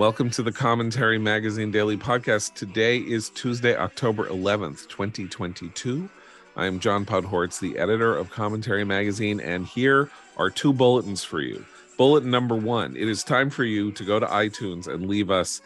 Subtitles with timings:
[0.00, 2.54] Welcome to the Commentary Magazine Daily Podcast.
[2.54, 6.08] Today is Tuesday, October 11th, 2022.
[6.56, 11.42] I am John Podhoretz, the editor of Commentary Magazine, and here are two bulletins for
[11.42, 11.66] you.
[11.98, 15.60] Bulletin number one it is time for you to go to iTunes and leave us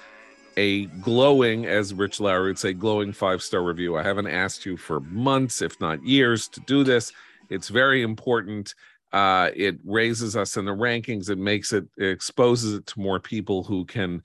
[0.57, 3.97] a glowing, as Rich Lowry would say, glowing five star review.
[3.97, 7.13] I haven't asked you for months, if not years, to do this.
[7.51, 8.75] It's very important.
[9.15, 11.31] Uh, it raises us in the rankings.
[11.31, 14.21] It makes it, it exposes it to more people who can.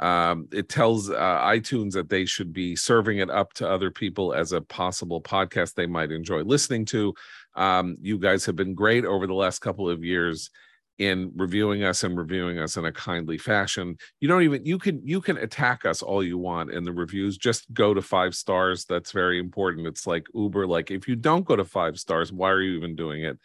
[0.00, 4.34] Um, it tells uh, iTunes that they should be serving it up to other people
[4.34, 7.14] as a possible podcast they might enjoy listening to.
[7.54, 10.50] Um, you guys have been great over the last couple of years
[10.98, 15.00] in reviewing us and reviewing us in a kindly fashion you don't even you can
[15.02, 18.84] you can attack us all you want in the reviews just go to five stars
[18.84, 22.50] that's very important it's like uber like if you don't go to five stars why
[22.50, 23.38] are you even doing it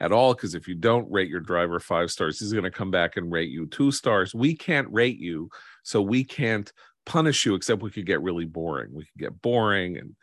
[0.00, 2.90] at all because if you don't rate your driver five stars he's going to come
[2.90, 5.48] back and rate you two stars we can't rate you
[5.82, 6.72] so we can't
[7.06, 10.14] punish you except we could get really boring we could get boring and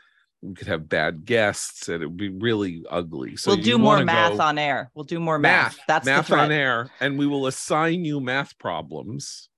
[0.41, 3.35] we could have bad guests and it would be really ugly.
[3.35, 4.91] So we'll do more math on air.
[4.93, 5.77] We'll do more math.
[5.77, 5.87] math.
[5.87, 9.49] That's math on air, and we will assign you math problems,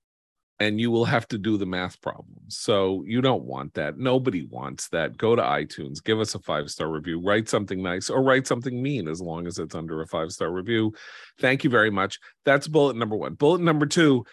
[0.60, 2.58] and you will have to do the math problems.
[2.58, 3.98] So you don't want that.
[3.98, 5.16] Nobody wants that.
[5.16, 8.80] Go to iTunes, give us a five star review, write something nice, or write something
[8.80, 10.92] mean as long as it's under a five star review.
[11.40, 12.18] Thank you very much.
[12.44, 13.34] That's bullet number one.
[13.34, 14.24] Bullet number two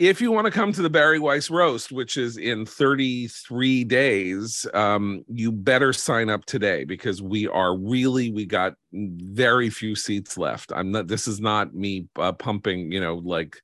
[0.00, 4.66] if you want to come to the Bari Weiss roast, which is in 33 days,
[4.74, 10.36] um, you better sign up today because we are really we got very few seats
[10.36, 10.72] left.
[10.74, 11.06] I'm not.
[11.06, 12.90] This is not me uh, pumping.
[12.90, 13.60] You know, like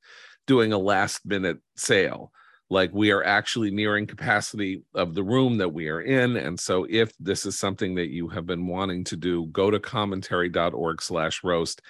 [0.51, 2.33] doing a last minute sale.
[2.71, 6.89] Like we are actually nearing capacity of the room that we are in, and so
[6.91, 11.45] if this is something that you have been wanting to do, go to commentary.org slash
[11.45, 11.83] roast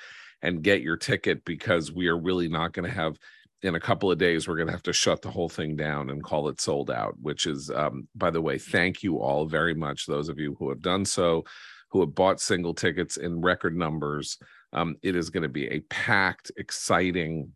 [0.43, 3.17] and get your ticket because we are really not going to have
[3.63, 6.11] in a couple of days we're going to have to shut the whole thing down
[6.11, 9.75] and call it sold out which is um, by the way thank you all very
[9.75, 11.45] much those of you who have done so
[11.91, 14.39] who have bought single tickets in record numbers
[14.73, 17.53] um, it is going to be a packed exciting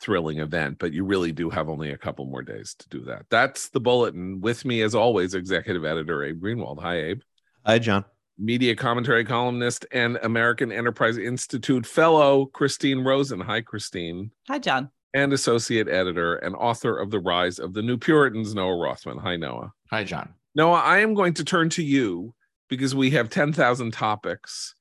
[0.00, 3.24] thrilling event but you really do have only a couple more days to do that
[3.30, 7.20] that's the bulletin with me as always executive editor abe greenwald hi abe
[7.64, 8.04] hi john
[8.38, 15.32] media commentary columnist and american enterprise institute fellow christine rosen hi christine hi john and
[15.32, 19.18] associate editor and author of The Rise of the New Puritans, Noah Rothman.
[19.18, 19.72] Hi, Noah.
[19.90, 20.34] Hi, John.
[20.56, 22.34] Noah, I am going to turn to you
[22.68, 24.74] because we have 10,000 topics.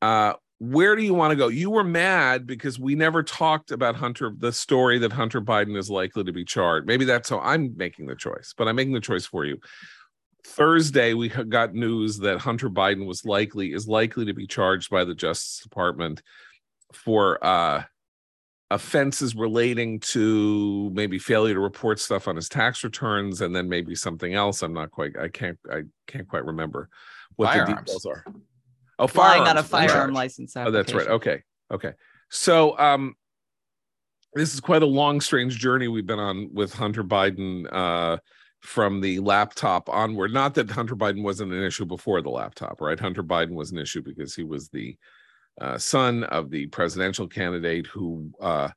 [0.00, 1.48] Uh, where do you want to go?
[1.48, 5.90] You were mad because we never talked about Hunter, the story that Hunter Biden is
[5.90, 6.86] likely to be charged.
[6.86, 9.58] Maybe that's how I'm making the choice, but I'm making the choice for you.
[10.46, 15.04] Thursday, we got news that Hunter Biden was likely is likely to be charged by
[15.04, 16.22] the Justice Department
[16.92, 17.82] for uh,
[18.70, 23.94] offenses relating to maybe failure to report stuff on his tax returns and then maybe
[23.94, 26.88] something else i'm not quite i can't i can't quite remember
[27.36, 27.68] what firearms.
[27.68, 28.24] the details are
[28.98, 31.08] oh flying on a firearm license oh that's right.
[31.08, 31.42] okay.
[31.70, 31.92] Okay.
[32.30, 33.14] So um
[34.34, 38.18] this is quite a long strange journey we've been on with hunter biden uh
[38.60, 40.32] from the laptop onward.
[40.32, 42.98] Not that hunter biden wasn't an issue before the laptop right?
[42.98, 44.96] Hunter biden was an issue because he was the
[45.60, 48.68] uh, son of the presidential candidate who uh,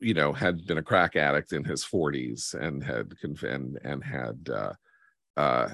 [0.00, 4.48] you know had been a crack addict in his 40s and had and and had
[5.38, 5.68] uh,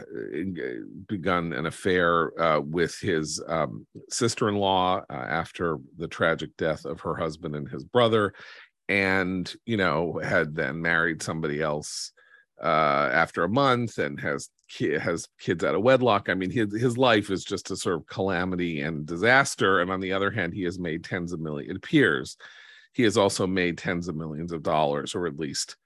[1.09, 7.15] begun an affair uh, with his um, sister-in-law uh, after the tragic death of her
[7.15, 8.35] husband and his brother
[8.91, 12.13] and you know had then married somebody else
[12.63, 14.51] uh, after a month and has
[15.01, 16.29] has kids out of wedlock.
[16.29, 19.81] I mean, his his life is just a sort of calamity and disaster.
[19.81, 21.71] And on the other hand, he has made tens of millions.
[21.71, 22.37] It appears
[22.93, 25.77] he has also made tens of millions of dollars, or at least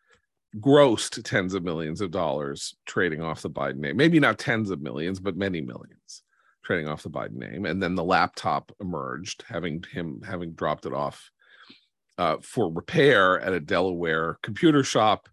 [0.56, 3.96] grossed tens of millions of dollars trading off the Biden name.
[3.96, 6.22] Maybe not tens of millions, but many millions
[6.64, 7.66] trading off the Biden name.
[7.66, 11.30] And then the laptop emerged, having him having dropped it off
[12.18, 15.28] uh, for repair at a Delaware computer shop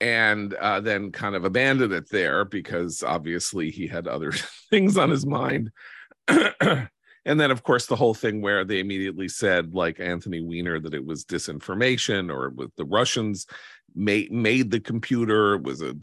[0.00, 4.32] and uh, then kind of abandoned it there because obviously he had other
[4.70, 5.70] things on his mind.
[6.28, 6.88] and
[7.24, 11.04] then, of course, the whole thing where they immediately said, like Anthony Weiner, that it
[11.04, 13.46] was disinformation or with the Russians
[13.94, 15.94] made made the computer was a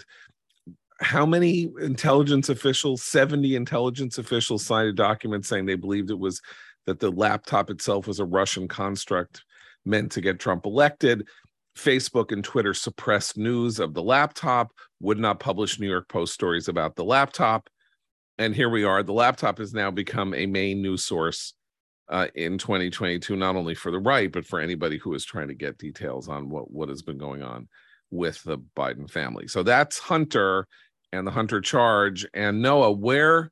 [1.01, 6.41] how many intelligence officials 70 intelligence officials signed a document saying they believed it was
[6.85, 9.43] that the laptop itself was a russian construct
[9.85, 11.27] meant to get trump elected
[11.77, 14.71] Facebook and Twitter suppressed news of the laptop,
[15.01, 17.67] would not publish New York Post stories about the laptop.
[18.37, 19.03] And here we are.
[19.03, 21.53] The laptop has now become a main news source
[22.09, 25.53] uh, in 2022, not only for the right, but for anybody who is trying to
[25.53, 27.67] get details on what, what has been going on
[28.11, 29.47] with the Biden family.
[29.47, 30.67] So that's Hunter
[31.11, 32.25] and the Hunter charge.
[32.33, 33.51] And Noah, where,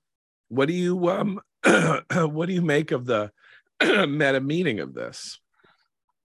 [0.50, 1.39] what do you um,
[2.11, 3.31] what do you make of the
[3.81, 5.39] meta meaning of this?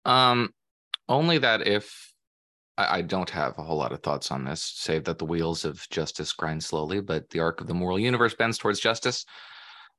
[0.05, 0.53] Um,
[1.09, 2.13] only that if
[2.77, 5.65] I, I don't have a whole lot of thoughts on this, save that the wheels
[5.65, 9.25] of justice grind slowly, but the arc of the moral universe bends towards justice.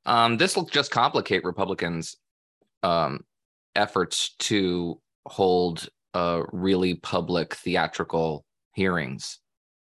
[0.06, 2.16] Um, this will just complicate Republicans'
[2.82, 3.20] um,
[3.74, 8.44] efforts to hold uh, really public theatrical
[8.74, 9.38] hearings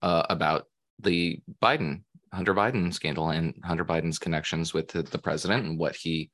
[0.02, 0.68] uh, about
[1.00, 2.04] the Biden
[2.34, 6.30] Hunter Biden scandal and Hunter Biden's connections with the, the, president and what he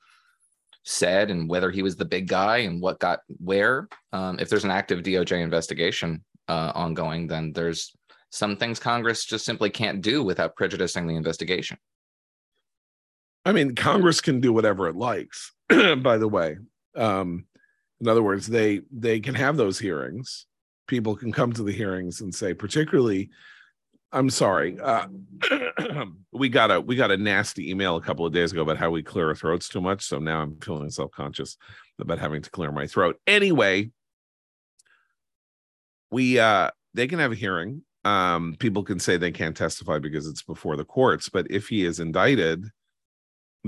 [0.83, 3.87] said and whether he was the big guy and what got where.
[4.13, 7.93] Um, if there's an active DOJ investigation uh, ongoing, then there's
[8.29, 11.77] some things Congress just simply can't do without prejudicing the investigation.
[13.47, 15.53] I mean, Congress can do whatever it likes.
[15.69, 16.57] by the way,
[16.97, 17.45] um,
[18.01, 20.45] in other words, they they can have those hearings.
[20.85, 23.29] People can come to the hearings and say, particularly,
[24.11, 25.07] I'm sorry, uh,
[26.33, 28.89] we got a we got a nasty email a couple of days ago about how
[28.89, 30.03] we clear our throats too much.
[30.03, 31.55] So now I'm feeling self conscious
[31.99, 33.17] about having to clear my throat.
[33.27, 33.91] Anyway,
[36.11, 37.83] we uh they can have a hearing.
[38.03, 41.85] Um, people can say they can't testify because it's before the courts, but if he
[41.85, 42.65] is indicted,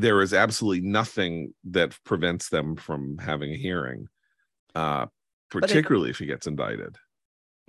[0.02, 4.08] there is absolutely nothing that prevents them from having a hearing
[4.76, 5.06] uh,
[5.50, 6.96] particularly it, if he gets indicted.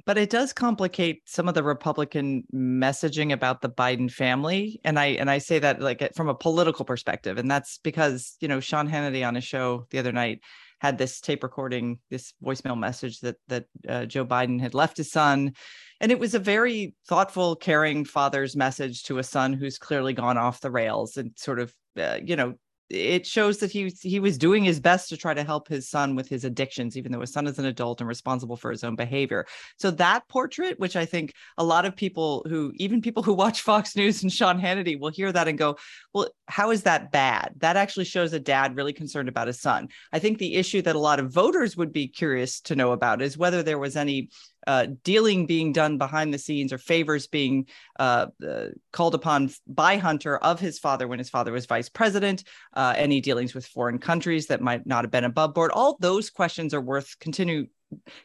[0.07, 5.07] But it does complicate some of the Republican messaging about the Biden family, and I
[5.07, 8.89] and I say that like from a political perspective, and that's because you know Sean
[8.89, 10.41] Hannity on a show the other night
[10.81, 15.13] had this tape recording, this voicemail message that that uh, Joe Biden had left his
[15.13, 15.53] son,
[16.01, 20.39] and it was a very thoughtful, caring father's message to a son who's clearly gone
[20.39, 22.55] off the rails and sort of uh, you know
[22.91, 26.17] it shows that he he was doing his best to try to help his son
[26.17, 28.97] with his addictions even though his son is an adult and responsible for his own
[28.97, 29.47] behavior.
[29.79, 33.63] So that portrait which i think a lot of people who even people who watch
[33.63, 35.77] fox news and sean hannity will hear that and go
[36.13, 37.55] well how is that bad?
[37.59, 39.89] That actually shows a dad really concerned about his son.
[40.13, 43.23] I think the issue that a lot of voters would be curious to know about
[43.23, 44.31] is whether there was any
[44.67, 47.67] uh, dealing being done behind the scenes or favors being
[47.99, 52.45] uh, uh, called upon by Hunter of his father when his father was vice president,
[52.75, 55.71] uh, any dealings with foreign countries that might not have been above board.
[55.73, 57.67] All those questions are worth continue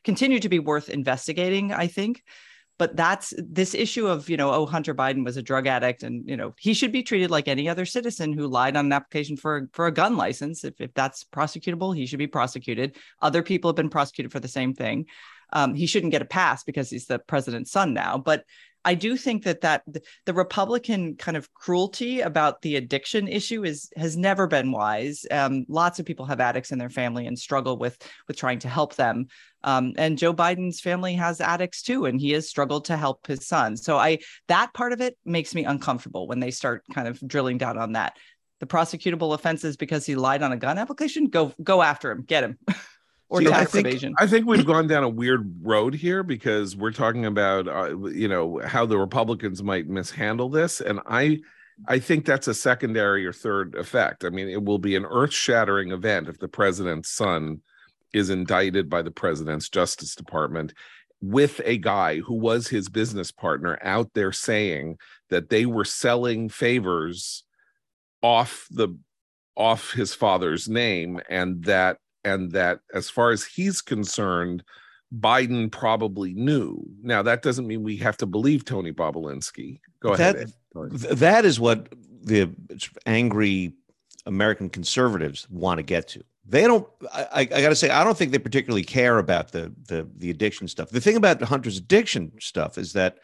[0.03, 1.71] continue to be worth investigating.
[1.71, 2.23] I think.
[2.77, 6.27] But that's this issue of, you know, oh, Hunter Biden was a drug addict and,
[6.27, 9.37] you know, he should be treated like any other citizen who lied on an application
[9.37, 10.65] for, for a gun license.
[10.65, 12.97] If, if that's prosecutable, he should be prosecuted.
[13.21, 15.05] Other people have been prosecuted for the same thing
[15.53, 18.17] um, he shouldn't get a pass because he's the president's son now.
[18.17, 18.43] But
[18.85, 19.83] I do think that that
[20.25, 25.25] the Republican kind of cruelty about the addiction issue is has never been wise.
[25.31, 27.97] Um, lots of people have addicts in their family and struggle with
[28.27, 29.25] with trying to help them.
[29.63, 33.47] Um, and Joe Biden's family has addicts too, and he has struggled to help his
[33.47, 33.75] son.
[33.75, 37.57] So I that part of it makes me uncomfortable when they start kind of drilling
[37.57, 38.17] down on that.
[38.59, 42.43] The prosecutable offenses because he lied on a gun application, go go after him, get
[42.43, 42.59] him.
[43.29, 44.15] or See, tax I think, evasion.
[44.19, 48.27] I think we've gone down a weird road here because we're talking about uh, you
[48.27, 51.39] know how the Republicans might mishandle this, and I
[51.87, 54.23] I think that's a secondary or third effect.
[54.23, 57.61] I mean, it will be an earth-shattering event if the president's son
[58.13, 60.73] is indicted by the president's Justice Department
[61.21, 64.97] with a guy who was his business partner out there saying
[65.29, 67.43] that they were selling favors
[68.21, 68.89] off the
[69.57, 74.63] off his father's name and that and that as far as he's concerned
[75.17, 76.83] biden probably knew.
[77.01, 80.53] Now that doesn't mean we have to believe tony bobulinski go that, ahead
[81.17, 81.87] that is what
[82.23, 82.49] the
[83.05, 83.73] angry
[84.25, 86.23] american conservatives want to get to.
[86.47, 90.09] They don't I, I, gotta say i don't think they particularly care about the, the
[90.17, 90.89] the addiction stuff.
[90.89, 93.19] The thing about hunter's addiction stuff is that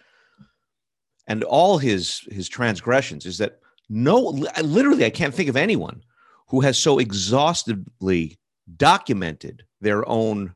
[1.28, 4.18] and all his his transgressions is that no
[4.64, 6.02] literally i can't think of anyone
[6.48, 8.38] who has so exhaustively
[8.78, 10.56] documented their own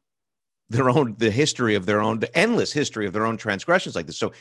[0.70, 4.08] their own the history of their own the endless history of their own transgressions like
[4.08, 4.18] this.
[4.18, 4.32] So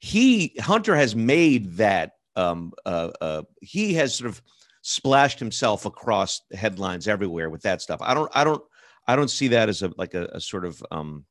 [0.00, 4.42] he hunter has made that um uh, uh he has sort of
[4.82, 8.00] splashed himself across headlines everywhere with that stuff.
[8.02, 8.62] I don't i don't
[9.06, 11.24] i don't see that as a like a, a sort of um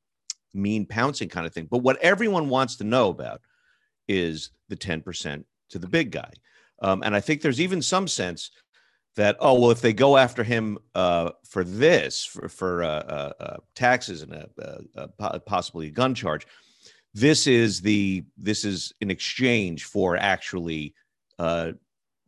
[0.54, 1.68] mean pouncing kind of thing.
[1.70, 3.42] But what everyone wants to know about
[4.08, 6.32] is the 10% to the big guy.
[6.82, 8.52] Um, and i think there's even some sense
[9.16, 13.34] that oh well if they go after him uh, for this for, for uh, uh,
[13.40, 16.48] uh taxes and a, possibly a gun charge
[17.14, 20.96] this is the this is in exchange for actually
[21.40, 21.74] uh,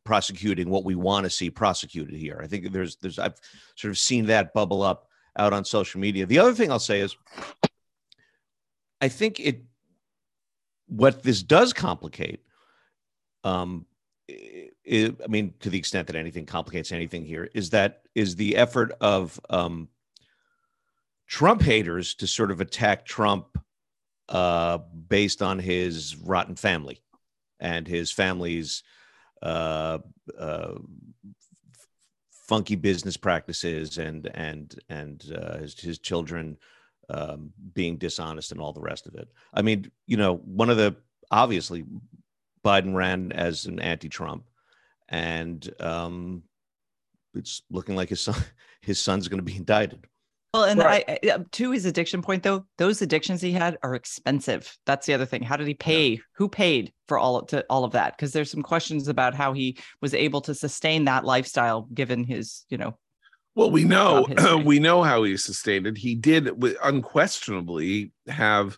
[0.03, 2.39] prosecuting what we want to see prosecuted here.
[2.41, 3.39] I think there's there's i've
[3.75, 6.25] sort of seen that bubble up out on social media.
[6.25, 7.17] The other thing i'll say is
[9.01, 9.63] i think it
[10.87, 12.43] what this does complicate,
[13.43, 13.87] um,
[14.91, 18.55] i I mean, to the extent that anything complicates anything here, is that is the
[18.55, 19.89] effort of um,
[21.27, 23.57] Trump haters to sort of attack Trump
[24.29, 27.01] uh, based on his rotten family
[27.59, 28.83] and his family's
[29.41, 29.99] uh,
[30.37, 30.73] uh,
[32.31, 36.57] funky business practices and and and uh, his his children
[37.09, 39.27] um, being dishonest and all the rest of it.
[39.53, 40.95] I mean, you know, one of the
[41.31, 41.85] obviously
[42.63, 44.43] Biden ran as an anti-Trump,
[45.09, 46.43] and um,
[47.33, 48.35] it's looking like his son
[48.81, 50.05] his son's going to be indicted.
[50.53, 51.03] Well, and right.
[51.09, 54.77] I, to his addiction point though, those addictions he had are expensive.
[54.85, 55.43] That's the other thing.
[55.43, 56.07] How did he pay?
[56.07, 56.17] Yeah.
[56.37, 58.15] Who paid for all of, to all of that?
[58.15, 62.63] Because there's some questions about how he was able to sustain that lifestyle given his,
[62.69, 62.97] you know.
[63.55, 64.27] Well, we know
[64.65, 65.97] we know how he sustained it.
[65.97, 66.49] He did
[66.81, 68.77] unquestionably have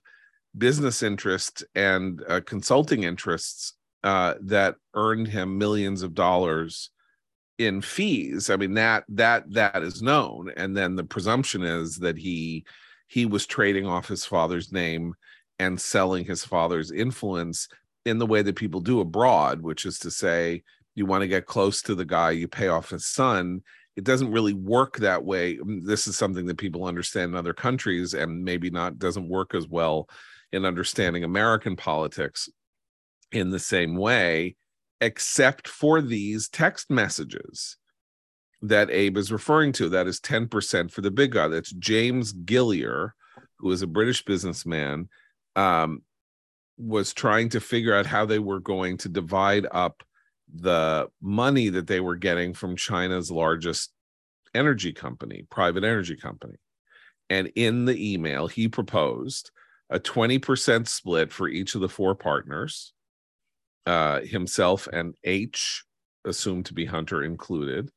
[0.58, 6.92] business interests and uh, consulting interests uh, that earned him millions of dollars
[7.58, 8.50] in fees.
[8.50, 10.51] I mean that that that is known.
[10.56, 12.66] And then the presumption is that he
[13.08, 15.13] he was trading off his father's name
[15.60, 17.68] and selling his father's influence
[18.06, 20.62] in the way that people do abroad which is to say
[20.96, 23.62] you want to get close to the guy you pay off his son.
[23.96, 25.58] It doesn't really work that way.
[25.84, 29.68] This is something that people understand in other countries and maybe not doesn't work as
[29.68, 30.08] well
[30.54, 32.50] in understanding american politics
[33.32, 34.56] in the same way
[35.02, 37.78] except for these text messages
[38.62, 39.90] that Abe is referring to.
[39.90, 41.48] That is 10% for the big guy.
[41.48, 43.14] That's James Gilliar,
[43.60, 45.10] who is a British businessman,
[45.56, 46.02] um,
[46.78, 50.04] was trying to figure out how they were going to divide up
[50.54, 53.92] the money that they were getting from China's largest
[54.56, 56.56] energy company, private energy company.
[57.30, 59.52] And in the email, he proposed
[59.90, 62.94] a 20% split for each of the four partners
[63.88, 65.84] uh, himself and H,
[66.25, 67.89] assumed to be Hunter included,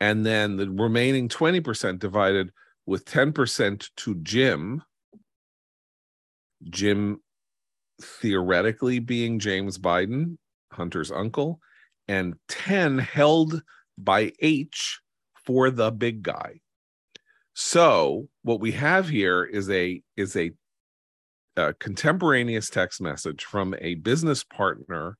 [0.00, 2.50] and then the remaining 20% divided
[2.84, 4.82] with 10% to Jim.
[6.68, 7.20] Jim
[8.02, 10.36] theoretically being James Biden,
[10.72, 11.60] Hunter's uncle,
[12.08, 13.62] and 10 held
[13.96, 15.00] by H
[15.44, 16.60] for the big guy.
[17.54, 20.50] So what we have here is a is a,
[21.56, 25.16] a contemporaneous text message from a business partner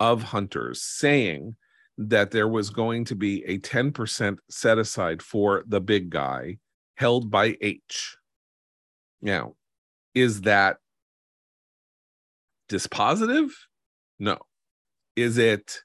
[0.00, 1.56] of hunters saying
[1.98, 6.58] that there was going to be a 10% set aside for the big guy
[6.96, 8.16] held by H.
[9.20, 9.54] Now,
[10.14, 10.76] is that
[12.68, 13.50] dispositive?
[14.18, 14.38] No.
[15.16, 15.82] Is it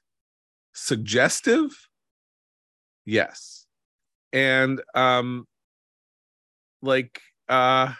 [0.72, 1.70] suggestive?
[3.04, 3.66] Yes.
[4.32, 5.46] And um
[6.82, 7.92] like uh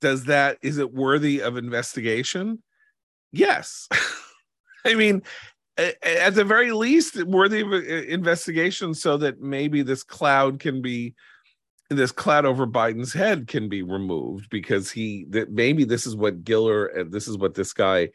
[0.00, 2.62] does that is it worthy of investigation?
[3.32, 3.88] Yes.
[4.86, 5.22] I mean,
[5.76, 11.14] at the very least, worthy of investigation so that maybe this cloud can be
[11.90, 16.44] this cloud over Biden's head can be removed because he that maybe this is what
[16.44, 18.08] Gilliar and this is what this guy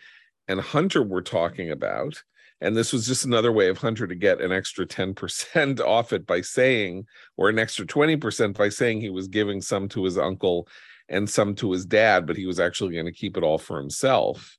[0.48, 2.22] and Hunter were talking about.
[2.62, 6.26] And this was just another way of Hunter to get an extra 10% off it
[6.26, 7.06] by saying,
[7.38, 10.68] or an extra 20% by saying he was giving some to his uncle
[11.08, 13.78] and some to his dad, but he was actually going to keep it all for
[13.78, 14.59] himself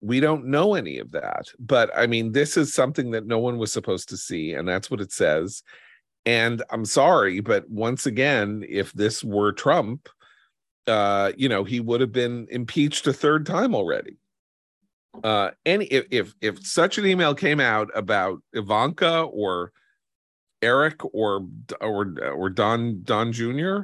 [0.00, 3.58] we don't know any of that but i mean this is something that no one
[3.58, 5.62] was supposed to see and that's what it says.
[6.26, 10.08] And i'm sorry but once again if this were trump
[10.86, 14.16] uh you know he would have been impeached a third time already.
[15.24, 19.72] Uh any if if, if such an email came out about ivanka or
[20.62, 21.46] eric or
[21.80, 23.82] or or don don jr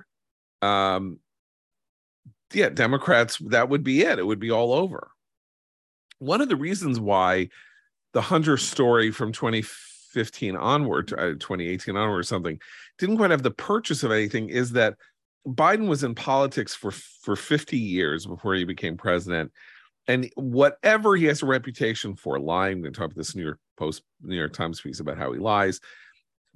[0.63, 1.19] um
[2.53, 4.19] yeah democrats that would be it.
[4.19, 5.11] It would be all over
[6.19, 7.49] one of the reasons why
[8.13, 12.59] the Hunter story from 2015 onward, uh, 2018 onward or something,
[12.99, 14.97] didn't quite have the purchase of anything is that
[15.47, 19.53] Biden was in politics for for 50 years before he became president.
[20.09, 24.03] And whatever he has a reputation for lying, we talk about this New York Post,
[24.23, 25.81] New York Times piece about how he lies,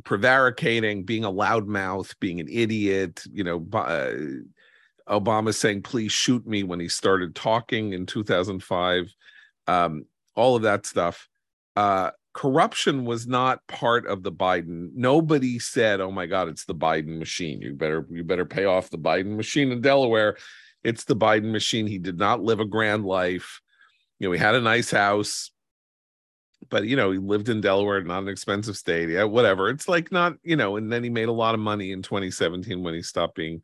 [0.04, 4.14] prevaricating, being a loudmouth, being an idiot, you know, uh,
[5.08, 9.12] Obama saying, please shoot me when he started talking in 2005
[9.70, 11.28] um, all of that stuff.
[11.76, 14.90] Uh, corruption was not part of the Biden.
[14.94, 17.60] Nobody said, "Oh my God, it's the Biden machine.
[17.62, 20.36] You better you better pay off the Biden machine in Delaware."
[20.82, 21.86] It's the Biden machine.
[21.86, 23.60] He did not live a grand life.
[24.18, 25.50] You know, he had a nice house,
[26.68, 29.08] but you know, he lived in Delaware, not an expensive state.
[29.10, 29.68] Yeah, whatever.
[29.68, 32.82] It's like not, you know, and then he made a lot of money in 2017
[32.82, 33.60] when he stopped being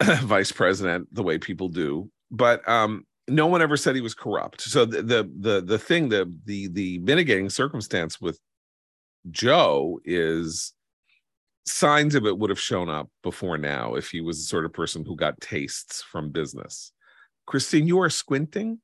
[0.02, 2.10] vice president the way people do.
[2.30, 4.60] But um no one ever said he was corrupt.
[4.60, 8.38] So the the the, the thing the the the mitigating circumstance with
[9.30, 10.72] Joe is
[11.66, 14.72] signs of it would have shown up before now if he was the sort of
[14.72, 16.92] person who got tastes from business.
[17.46, 18.80] Christine, you are squinting.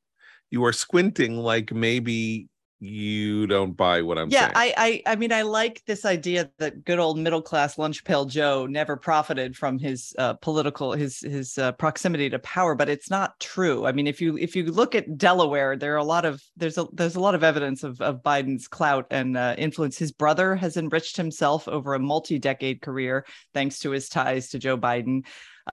[0.51, 2.49] You are squinting like maybe
[2.81, 4.43] you don't buy what I'm saying.
[4.43, 4.75] yeah, saying.
[4.77, 8.25] I, I I mean I like this idea that good old middle class lunch pail
[8.25, 13.11] Joe never profited from his uh, political his his uh, proximity to power, but it's
[13.11, 13.85] not true.
[13.87, 16.79] I mean, if you if you look at Delaware, there are a lot of there's
[16.79, 19.99] a there's a lot of evidence of of Biden's clout and uh, influence.
[19.99, 24.59] His brother has enriched himself over a multi decade career thanks to his ties to
[24.59, 25.25] Joe Biden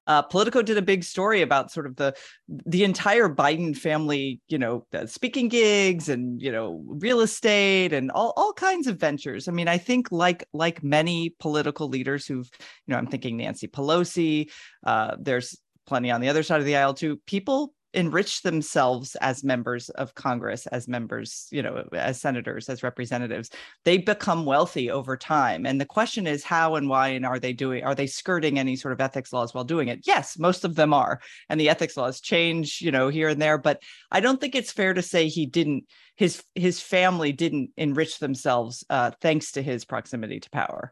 [0.05, 2.15] uh, Politico did a big story about sort of the
[2.47, 8.33] the entire Biden family, you know, speaking gigs and you know real estate and all
[8.35, 9.47] all kinds of ventures.
[9.47, 13.67] I mean, I think like like many political leaders who've, you know, I'm thinking Nancy
[13.67, 14.51] Pelosi.
[14.85, 17.17] Uh, there's plenty on the other side of the aisle too.
[17.25, 23.49] People enrich themselves as members of Congress, as members, you know, as senators, as representatives.
[23.85, 25.65] They become wealthy over time.
[25.65, 28.75] And the question is how and why and are they doing, are they skirting any
[28.75, 30.01] sort of ethics laws while doing it?
[30.05, 31.21] Yes, most of them are.
[31.49, 33.57] And the ethics laws change, you know, here and there.
[33.57, 38.19] But I don't think it's fair to say he didn't, his his family didn't enrich
[38.19, 40.91] themselves uh, thanks to his proximity to power.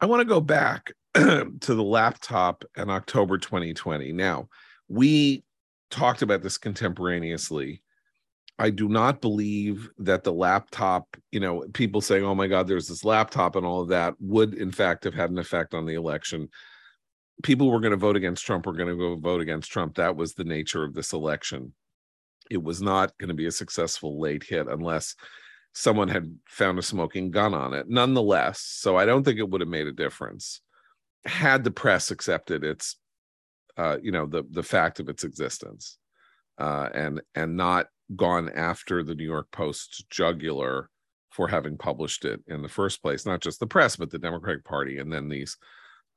[0.00, 4.12] I want to go back to the laptop in October 2020.
[4.12, 4.48] Now,
[4.88, 5.44] we
[5.92, 7.82] talked about this contemporaneously.
[8.58, 12.88] I do not believe that the laptop, you know, people saying, oh my God, there's
[12.88, 15.94] this laptop and all of that would, in fact, have had an effect on the
[15.94, 16.48] election.
[17.42, 19.94] People were going to vote against Trump were going to go vote against Trump.
[19.94, 21.72] That was the nature of this election.
[22.50, 25.14] It was not going to be a successful late hit unless
[25.72, 27.88] someone had found a smoking gun on it.
[27.88, 30.60] Nonetheless, so I don't think it would have made a difference
[31.24, 32.96] had the press accepted its
[33.76, 35.98] uh, you know the the fact of its existence
[36.58, 40.90] uh, and and not gone after the New York Post jugular
[41.30, 44.64] for having published it in the first place, not just the press, but the Democratic
[44.64, 45.56] Party and then these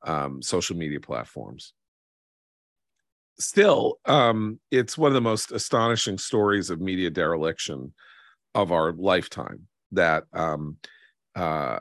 [0.06, 1.72] um, social media platforms.
[3.38, 7.92] Still, um, it's one of the most astonishing stories of media dereliction
[8.54, 10.76] of our lifetime that um,
[11.34, 11.80] uh,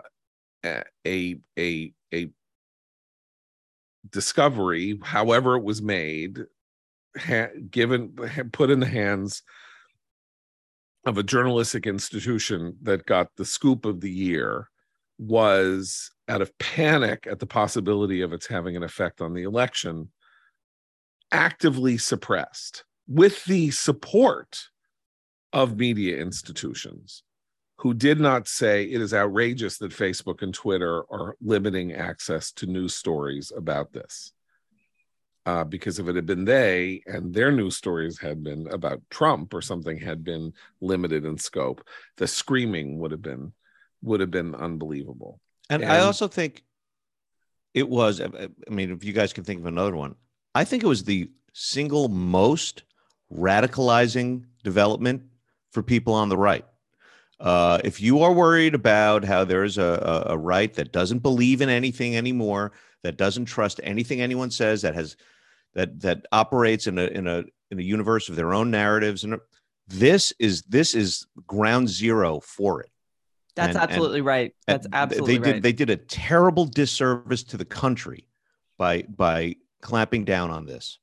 [0.63, 2.29] a a a
[4.11, 6.39] discovery, however it was made,
[7.17, 8.09] ha- given
[8.51, 9.43] put in the hands
[11.05, 14.69] of a journalistic institution that got the scoop of the year
[15.17, 20.09] was out of panic at the possibility of its having an effect on the election
[21.31, 24.69] actively suppressed with the support
[25.53, 27.23] of media institutions
[27.77, 32.65] who did not say it is outrageous that Facebook and Twitter are limiting access to
[32.65, 34.31] news stories about this.
[35.45, 39.53] Uh, because if it had been they and their news stories had been about Trump
[39.53, 41.85] or something had been limited in scope,
[42.17, 43.53] the screaming would have been
[44.01, 45.39] would have been unbelievable.
[45.69, 46.63] And, and I also think
[47.75, 48.21] it was.
[48.21, 50.15] I mean, if you guys can think of another one,
[50.55, 52.83] I think it was the single most
[53.31, 55.23] radicalizing development
[55.71, 56.65] for people on the right.
[57.39, 61.62] Uh, if you are worried about how there is a, a, right that doesn't believe
[61.62, 62.71] in anything anymore,
[63.04, 65.17] that doesn't trust anything anyone says, that has
[65.74, 69.38] that that operates in a in a in a universe of their own narratives, and
[69.88, 72.89] this is this is ground zero for it.
[73.56, 74.56] That's and, absolutely and, right.
[74.65, 75.63] That's absolutely they did right.
[75.63, 78.28] they did a terrible disservice to the country
[78.78, 81.00] by by clamping down on this.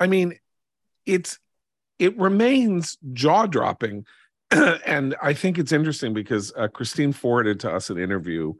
[0.00, 0.38] I mean,
[1.04, 1.38] it's
[1.98, 4.06] it remains jaw dropping
[4.86, 8.52] and I think it's interesting because uh, Christine forwarded to us an interview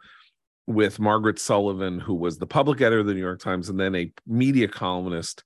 [0.66, 3.94] with Margaret Sullivan, who was the public editor of the New York Times and then
[3.94, 5.44] a media columnist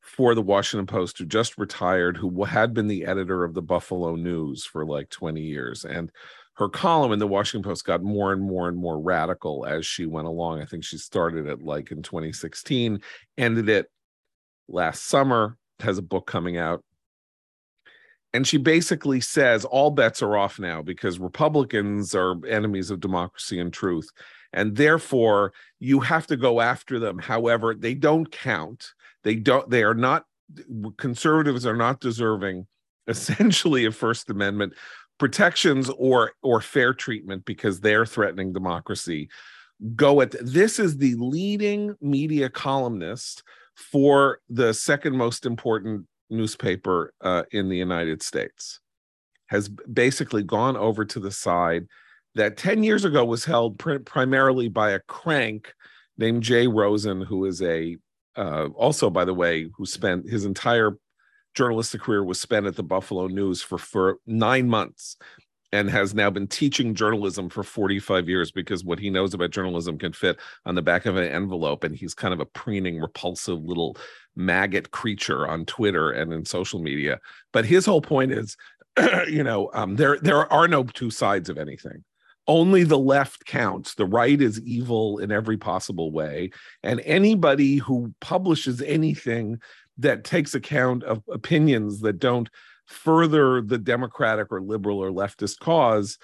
[0.00, 4.16] for the Washington Post, who just retired, who had been the editor of the Buffalo
[4.16, 5.84] News for like 20 years.
[5.84, 6.10] And
[6.54, 10.06] her column in the Washington Post got more and more and more radical as she
[10.06, 10.60] went along.
[10.60, 13.00] I think she started it like in 2016,
[13.36, 13.90] ended it
[14.68, 16.84] last summer, has a book coming out
[18.34, 23.58] and she basically says all bets are off now because Republicans are enemies of democracy
[23.58, 24.08] and truth.
[24.54, 27.18] And therefore, you have to go after them.
[27.18, 28.92] However, they don't count.
[29.22, 30.24] They don't, they are not,
[30.96, 32.66] conservatives are not deserving
[33.06, 34.74] essentially of First Amendment
[35.18, 39.28] protections or or fair treatment because they're threatening democracy.
[39.94, 43.42] Go at this is the leading media columnist
[43.76, 48.80] for the second most important newspaper uh, in the United States
[49.48, 51.86] has basically gone over to the side
[52.34, 55.74] that 10 years ago was held pr- primarily by a crank
[56.16, 57.96] named Jay Rosen, who is a
[58.34, 60.96] uh, also, by the way, who spent his entire
[61.54, 65.18] journalistic career was spent at the Buffalo News for for nine months,
[65.72, 69.98] and has now been teaching journalism for 45 years because what he knows about journalism
[69.98, 73.62] can fit on the back of an envelope and he's kind of a preening repulsive
[73.64, 73.96] little
[74.34, 77.20] maggot creature on twitter and in social media.
[77.52, 78.56] But his whole point is
[79.28, 82.04] you know um, there there are no two sides of anything.
[82.48, 83.94] Only the left counts.
[83.94, 86.50] The right is evil in every possible way.
[86.82, 89.60] And anybody who publishes anything
[89.98, 92.50] that takes account of opinions that don't
[92.86, 96.18] further the democratic or liberal or leftist cause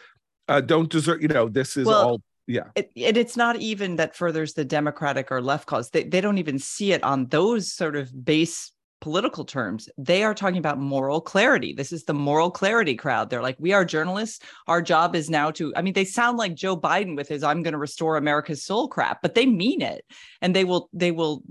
[0.49, 2.65] uh, don't deserve you know this is well, all yeah.
[2.75, 5.91] It, and it's not even that furthers the democratic or left cause.
[5.91, 9.89] They, they don't even see it on those sort of base political terms.
[9.97, 11.73] They are talking about moral clarity.
[11.73, 13.31] This is the moral clarity crowd.
[13.31, 14.45] They're like, we are journalists.
[14.67, 17.63] Our job is now to, I mean, they sound like Joe Biden with his I'm
[17.63, 20.05] going to restore America's soul crap, but they mean it.
[20.43, 21.43] And they will, they will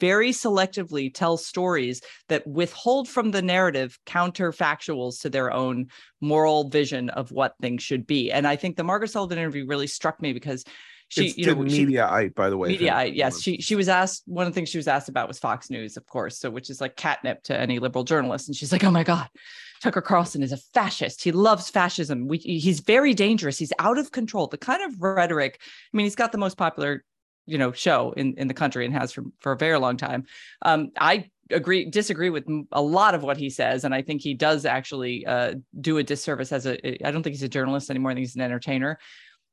[0.00, 5.88] very selectively tell stories that withhold from the narrative counterfactuals to their own
[6.20, 8.32] moral vision of what things should be.
[8.32, 10.64] And I think the Margaret Sullivan interview really struck me because
[11.08, 12.76] she it's you know Mediaite, by the way.
[12.76, 13.40] Mediaite, yes.
[13.40, 15.96] She she was asked one of the things she was asked about was Fox News,
[15.96, 16.38] of course.
[16.38, 18.48] So which is like catnip to any liberal journalist.
[18.48, 19.28] And she's like, oh my God,
[19.82, 21.22] Tucker Carlson is a fascist.
[21.22, 22.26] He loves fascism.
[22.26, 23.58] We, he's very dangerous.
[23.58, 24.46] He's out of control.
[24.46, 25.58] The kind of rhetoric.
[25.60, 27.04] I mean, he's got the most popular,
[27.46, 30.24] you know, show in in the country and has for for a very long time.
[30.62, 34.32] Um, I agree disagree with a lot of what he says and i think he
[34.32, 38.10] does actually uh, do a disservice as a i don't think he's a journalist anymore
[38.10, 38.98] i think he's an entertainer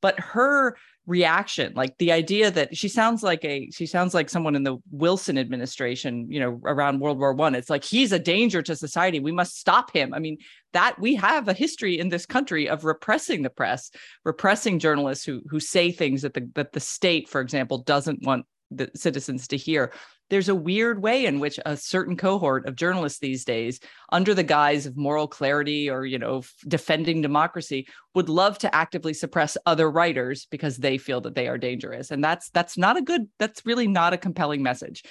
[0.01, 4.55] but her reaction like the idea that she sounds like a she sounds like someone
[4.55, 7.55] in the wilson administration you know around world war one.
[7.55, 9.19] It's like he's a danger to society.
[9.19, 10.13] We must stop him.
[10.13, 10.37] I mean
[10.73, 13.89] that we have a history in this country of repressing the press
[14.25, 18.45] repressing journalists who who say things that the that the state for example doesn't want
[18.71, 19.91] the citizens to hear.
[20.29, 23.79] There's a weird way in which a certain cohort of journalists these days
[24.11, 29.13] under the guise of moral clarity or you know defending democracy would love to actively
[29.13, 32.11] suppress other writers because they feel that they are dangerous.
[32.11, 35.03] And that's that's not a good that's really not a compelling message.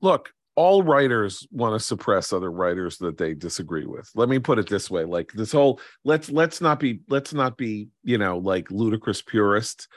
[0.00, 4.10] Look all writers want to suppress other writers that they disagree with.
[4.14, 7.56] Let me put it this way like this whole let's let's not be let's not
[7.56, 9.88] be you know like ludicrous purist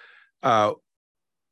[0.41, 0.73] uh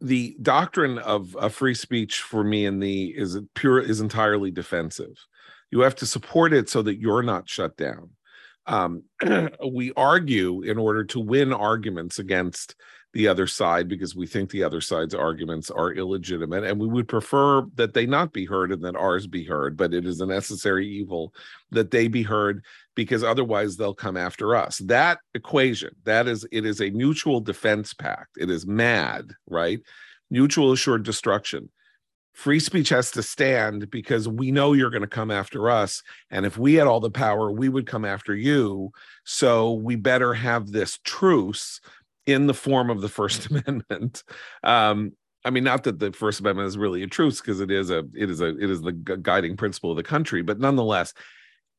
[0.02, 5.16] the doctrine of a free speech for me and the is pure is entirely defensive.
[5.70, 8.10] You have to support it so that you're not shut down.
[8.66, 9.04] Um,
[9.72, 12.76] we argue in order to win arguments against
[13.14, 17.08] the other side because we think the other side's arguments are illegitimate and we would
[17.08, 20.26] prefer that they not be heard and that ours be heard but it is a
[20.26, 21.34] necessary evil
[21.72, 22.64] that they be heard
[22.96, 24.80] because otherwise they'll come after us.
[24.80, 28.38] That equation that is it is a mutual defense pact.
[28.38, 29.80] It is mad right?
[30.30, 31.70] Mutual assured destruction.
[32.34, 36.02] Free speech has to stand because we know you're going to come after us.
[36.30, 38.92] And if we had all the power we would come after you.
[39.26, 41.82] So we better have this truce
[42.26, 44.24] in the form of the First Amendment.
[44.64, 47.90] Um, I mean, not that the First Amendment is really a truce, because it is
[47.90, 51.14] a it is a it is the guiding principle of the country, but nonetheless,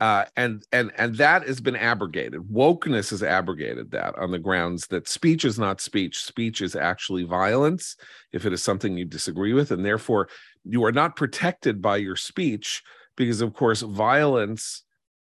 [0.02, 2.40] uh, and and and that has been abrogated.
[2.52, 6.24] Wokeness has abrogated that on the grounds that speech is not speech.
[6.24, 7.94] Speech is actually violence
[8.32, 10.28] if it is something you disagree with, and therefore
[10.64, 12.82] you are not protected by your speech
[13.16, 14.82] because, of course, violence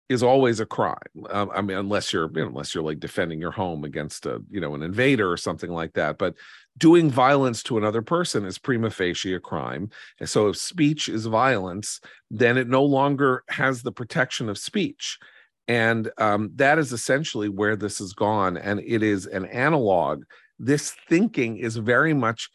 [0.07, 0.95] is always a crime.
[1.29, 4.41] Um, I mean, unless you're you know, unless you're like defending your home against a
[4.49, 6.17] you know an invader or something like that.
[6.17, 6.35] But
[6.77, 9.89] doing violence to another person is prima facie a crime.
[10.19, 11.99] And so if speech is violence,
[12.31, 15.19] then it no longer has the protection of speech.
[15.67, 18.57] And um, that is essentially where this has gone.
[18.57, 20.23] And it is an analog.
[20.59, 22.49] This thinking is very much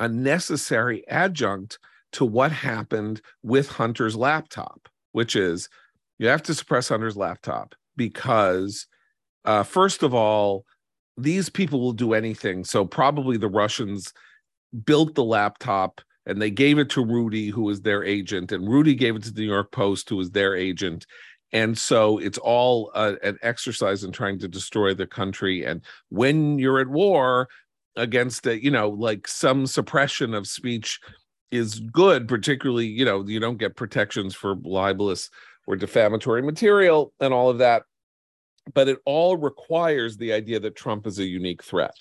[0.00, 1.78] a necessary adjunct
[2.12, 5.68] to what happened with Hunter's laptop, which is
[6.18, 8.86] you have to suppress Hunter's laptop because,
[9.44, 10.64] uh, first of all,
[11.16, 12.64] these people will do anything.
[12.64, 14.12] So probably the Russians
[14.84, 18.94] built the laptop and they gave it to Rudy, who was their agent, and Rudy
[18.94, 21.06] gave it to the New York Post, who was their agent.
[21.52, 25.64] And so it's all uh, an exercise in trying to destroy the country.
[25.64, 27.48] And when you're at war
[27.96, 31.00] against, a, you know, like some suppression of speech
[31.50, 35.28] is good, particularly, you know, you don't get protections for libelous
[35.66, 37.82] or defamatory material and all of that.
[38.74, 41.94] But it all requires the idea that Trump is a unique threat.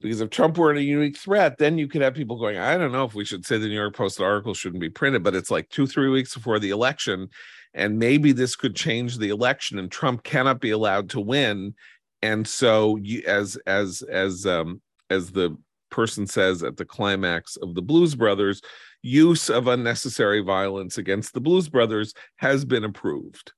[0.00, 2.92] Because if Trump were a unique threat, then you could have people going, I don't
[2.92, 5.50] know if we should say the New York Post article shouldn't be printed, but it's
[5.50, 7.28] like two, three weeks before the election.
[7.72, 11.74] And maybe this could change the election and Trump cannot be allowed to win.
[12.20, 15.56] And so you, as as as um as the
[15.90, 18.60] person says at the climax of the Blues Brothers,
[19.02, 23.52] use of unnecessary violence against the Blues Brothers has been approved.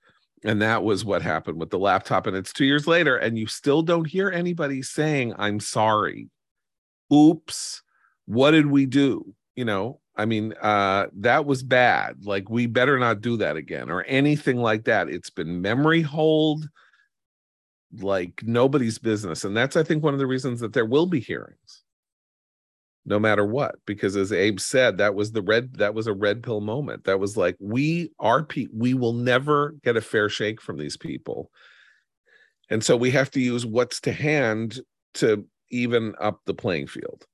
[0.44, 2.26] And that was what happened with the laptop.
[2.26, 6.28] And it's two years later, and you still don't hear anybody saying, I'm sorry.
[7.12, 7.82] Oops.
[8.26, 9.34] What did we do?
[9.56, 12.26] You know, I mean, uh, that was bad.
[12.26, 15.08] Like, we better not do that again or anything like that.
[15.08, 16.68] It's been memory hold
[18.00, 19.44] like nobody's business.
[19.44, 21.83] And that's, I think, one of the reasons that there will be hearings
[23.06, 26.42] no matter what because as abe said that was the red that was a red
[26.42, 30.60] pill moment that was like we are pe- we will never get a fair shake
[30.60, 31.50] from these people.
[32.70, 34.80] And so we have to use what's to hand
[35.14, 37.26] to even up the playing field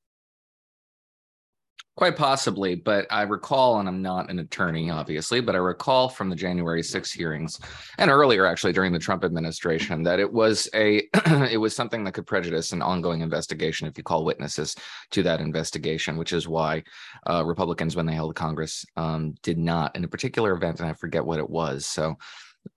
[2.00, 6.30] Quite possibly, but I recall, and I'm not an attorney, obviously, but I recall from
[6.30, 7.60] the January 6 hearings
[7.98, 11.06] and earlier, actually, during the Trump administration, that it was a
[11.50, 14.74] it was something that could prejudice an ongoing investigation if you call witnesses
[15.10, 16.82] to that investigation, which is why
[17.28, 20.94] uh, Republicans, when they held Congress, um, did not in a particular event, and I
[20.94, 21.84] forget what it was.
[21.84, 22.16] So,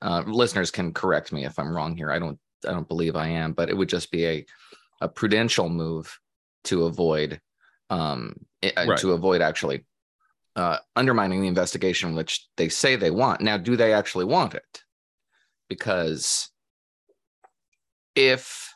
[0.02, 2.12] uh, listeners can correct me if I'm wrong here.
[2.12, 4.46] I don't I don't believe I am, but it would just be a
[5.00, 6.20] a prudential move
[6.66, 7.40] to avoid
[7.94, 8.98] um, right.
[8.98, 9.86] to avoid actually
[10.56, 13.42] uh, undermining the investigation, which they say they want.
[13.42, 14.84] Now, do they actually want it?
[15.70, 16.50] Because
[18.16, 18.74] if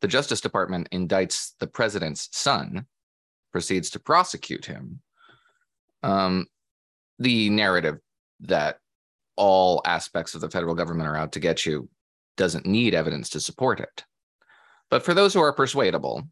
[0.00, 2.86] the Justice Department indicts the president's son,
[3.52, 5.00] proceeds to prosecute him,
[6.02, 6.46] um,
[7.18, 7.98] the narrative
[8.40, 8.78] that
[9.36, 11.88] all aspects of the federal government are out to get you
[12.36, 14.04] doesn't need evidence to support it.
[14.90, 16.24] But for those who are persuadable,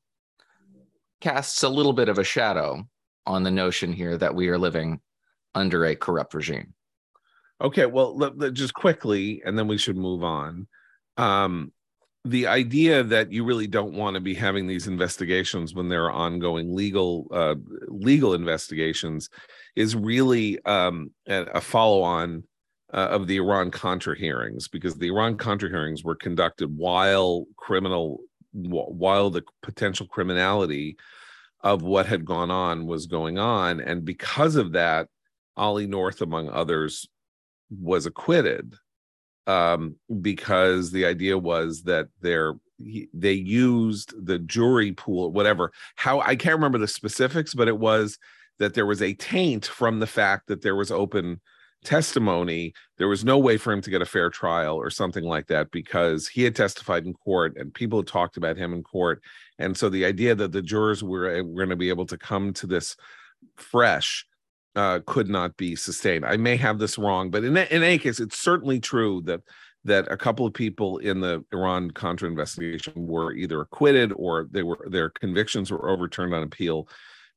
[1.23, 2.83] casts a little bit of a shadow
[3.27, 5.01] on the notion here that we are living
[5.55, 6.75] under a corrupt regime.
[7.61, 10.67] Okay, well, let, let, just quickly, and then we should move on.
[11.17, 11.73] Um,
[12.25, 16.13] the idea that you really don't want to be having these investigations when there are
[16.13, 17.57] ongoing legal uh,
[17.89, 19.29] legal investigations
[19.75, 22.45] is really um, a, follow-on
[22.93, 28.21] uh, of the Iran Contra hearings because the Iran Contra hearings were conducted while criminal
[28.53, 30.97] while the potential criminality
[31.61, 33.81] of what had gone on was going on.
[33.81, 35.09] And because of that,
[35.57, 37.09] Ollie North, among others,
[37.71, 38.75] was acquitted
[39.47, 42.55] um, because the idea was that they're
[43.15, 45.73] they used the jury pool, whatever.
[45.95, 48.19] How I can't remember the specifics, but it was
[48.59, 51.41] that there was a taint from the fact that there was open
[51.85, 55.47] testimony, there was no way for him to get a fair trial or something like
[55.49, 59.23] that because he had testified in court and people had talked about him in court.
[59.59, 62.53] And so the idea that the jurors were, were going to be able to come
[62.55, 62.97] to this
[63.57, 64.27] fresh
[64.75, 66.25] uh, could not be sustained.
[66.25, 69.41] I may have this wrong, but in, in any case, it's certainly true that
[69.85, 74.63] that a couple of people in the Iran Contra investigation were either acquitted or they
[74.63, 76.89] were their convictions were overturned on appeal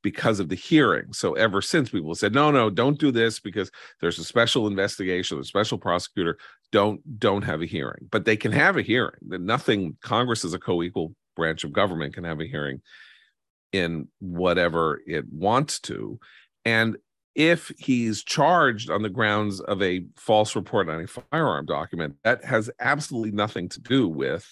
[0.06, 1.12] because of the hearing.
[1.14, 5.40] So ever since people said, no, no, don't do this because there's a special investigation,
[5.40, 6.38] a special prosecutor.
[6.72, 9.16] Don't don't have a hearing, but they can have a hearing.
[9.24, 9.98] Nothing.
[10.04, 12.84] Congress is a co-equal branch of government can have a hearing
[13.72, 16.20] in whatever it wants to,
[16.66, 16.98] and
[17.34, 22.46] if he's charged on the grounds of a false report on a firearm document, that
[22.46, 24.48] has absolutely nothing to do with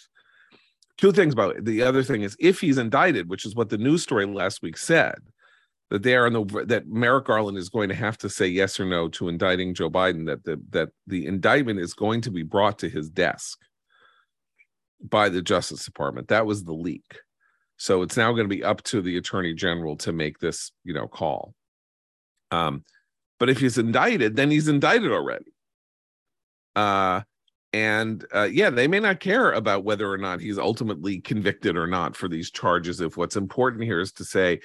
[0.98, 1.66] two things about it.
[1.66, 4.78] The other thing is if he's indicted, which is what the news story last week
[4.78, 5.16] said,
[5.94, 8.80] that they are in the that Merrick Garland is going to have to say yes
[8.80, 10.26] or no to indicting Joe Biden.
[10.26, 13.60] That the that the indictment is going to be brought to his desk
[15.08, 16.30] by the Justice Department.
[16.30, 17.20] That was the leak.
[17.78, 20.96] So it's now going to be up to the Attorney General to make this you
[20.96, 21.54] know call.
[22.50, 22.86] Um,
[23.38, 25.54] but if he's indicted, then he's indicted already.
[26.76, 27.22] Uh,
[27.72, 31.86] and uh, yeah, they may not care about whether or not he's ultimately convicted or
[31.86, 33.00] not for these charges.
[33.00, 34.60] If what's important here is to say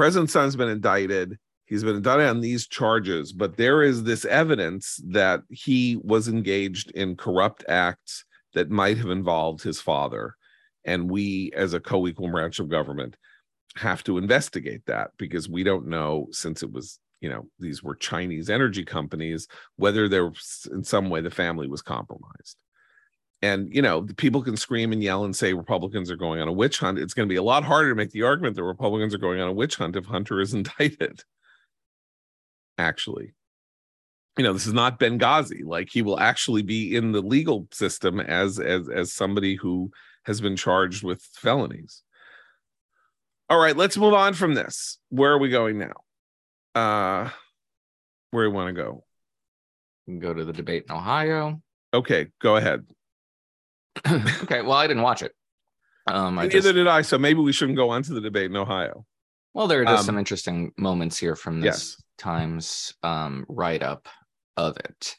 [0.00, 1.38] President Sun's been indicted.
[1.66, 6.90] He's been indicted on these charges, but there is this evidence that he was engaged
[6.92, 10.36] in corrupt acts that might have involved his father.
[10.86, 13.14] And we, as a co equal branch of government,
[13.76, 17.94] have to investigate that because we don't know, since it was, you know, these were
[17.94, 22.56] Chinese energy companies, whether there was in some way the family was compromised
[23.42, 26.52] and you know people can scream and yell and say republicans are going on a
[26.52, 26.98] witch hunt.
[26.98, 29.40] It's going to be a lot harder to make the argument that republicans are going
[29.40, 31.22] on a witch hunt if hunter is indicted.
[32.78, 33.32] Actually.
[34.38, 35.64] You know this is not benghazi.
[35.64, 39.90] Like he will actually be in the legal system as as as somebody who
[40.24, 42.02] has been charged with felonies.
[43.48, 44.98] All right let's move on from this.
[45.08, 46.80] Where are we going now?
[46.80, 47.30] Uh
[48.30, 49.04] where do we want to go?
[50.06, 51.60] We can go to the debate in ohio.
[51.92, 52.86] Okay go ahead
[54.42, 55.32] okay, well, I didn't watch it.
[56.06, 57.02] Um, I Neither just, did I.
[57.02, 59.04] So maybe we shouldn't go on to the debate in Ohio.
[59.54, 62.02] Well, there are just um, some interesting moments here from this yes.
[62.18, 64.08] Times um, write up
[64.56, 65.16] of it.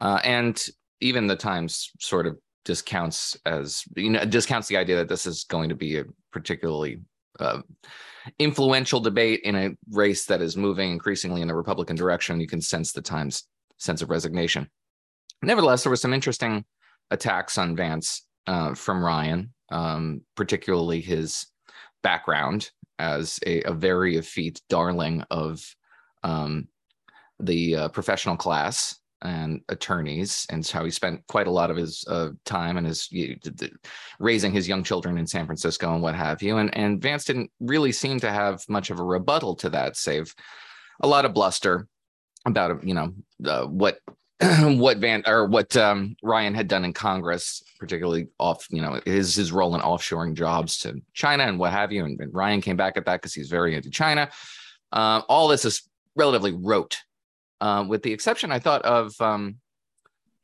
[0.00, 0.64] Uh, and
[1.00, 5.44] even the Times sort of discounts as you know discounts the idea that this is
[5.44, 7.00] going to be a particularly
[7.40, 7.60] uh,
[8.38, 12.40] influential debate in a race that is moving increasingly in the Republican direction.
[12.40, 13.44] You can sense the Times
[13.78, 14.68] sense of resignation.
[15.42, 16.64] Nevertheless, there was some interesting
[17.10, 21.46] attacks on Vance uh, from Ryan, um, particularly his
[22.02, 25.62] background as a, a very effete darling of
[26.22, 26.68] um,
[27.40, 32.04] the uh, professional class and attorneys and how he spent quite a lot of his
[32.08, 33.36] uh, time and his you,
[34.20, 36.58] raising his young children in San Francisco and what have you.
[36.58, 40.34] And and Vance didn't really seem to have much of a rebuttal to that, save
[41.00, 41.88] a lot of bluster
[42.46, 43.12] about you know
[43.44, 43.98] uh, what
[44.62, 49.34] what Van or what um, Ryan had done in Congress, particularly off you know his
[49.34, 52.04] his role in offshoring jobs to China and what have you.
[52.04, 54.30] And, and Ryan came back at that because he's very into China.
[54.92, 56.98] Uh, all this is relatively rote
[57.60, 59.56] uh, with the exception, I thought of um,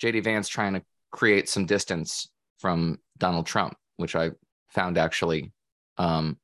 [0.02, 2.28] JD Vance trying to create some distance
[2.58, 4.32] from Donald Trump, which I
[4.68, 5.52] found actually
[5.98, 6.38] um,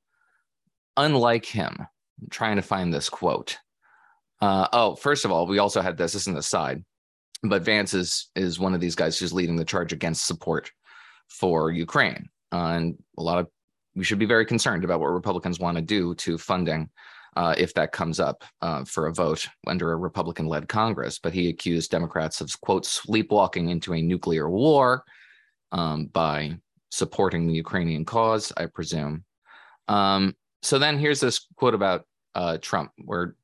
[0.96, 1.76] unlike him.
[1.78, 3.58] I'm trying to find this quote.
[4.40, 6.12] Uh, oh, first of all, we also had this.
[6.12, 6.84] This is an aside,
[7.42, 10.70] but Vance is is one of these guys who's leading the charge against support
[11.29, 13.48] for Ukraine, uh, and a lot of
[13.94, 16.90] we should be very concerned about what Republicans want to do to funding
[17.37, 21.18] uh, if that comes up uh, for a vote under a Republican led Congress.
[21.18, 25.05] But he accused Democrats of, quote, sleepwalking into a nuclear war
[25.72, 26.59] um, by
[26.90, 29.24] supporting the Ukrainian cause, I presume.
[29.88, 33.37] Um, so then here's this quote about uh, Trump, where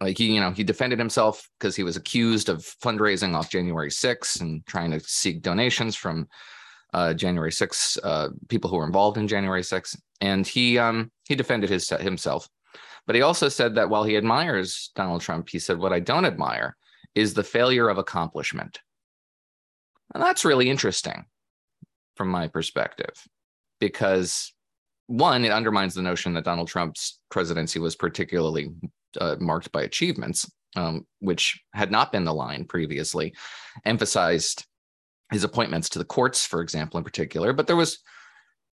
[0.00, 3.90] like he, you know, he defended himself because he was accused of fundraising off January
[3.90, 6.28] 6th and trying to seek donations from
[6.92, 11.34] uh, January 6th, uh, people who were involved in January 6th, and he um, he
[11.34, 12.48] defended his himself.
[13.06, 16.24] But he also said that while he admires Donald Trump, he said, What I don't
[16.24, 16.76] admire
[17.14, 18.80] is the failure of accomplishment.
[20.14, 21.24] And that's really interesting
[22.16, 23.14] from my perspective,
[23.80, 24.52] because
[25.06, 28.70] one, it undermines the notion that Donald Trump's presidency was particularly
[29.20, 33.34] uh, marked by achievements, um, which had not been the line previously,
[33.84, 34.64] emphasized
[35.32, 37.52] his appointments to the courts, for example, in particular.
[37.52, 37.98] But there was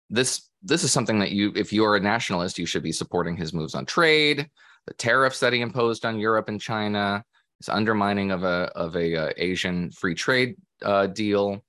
[0.09, 3.53] this this is something that you, if you're a nationalist, you should be supporting his
[3.53, 4.47] moves on trade,
[4.85, 7.23] the tariffs that he imposed on Europe and China,
[7.59, 11.63] his undermining of a of a uh, Asian free trade uh, deal.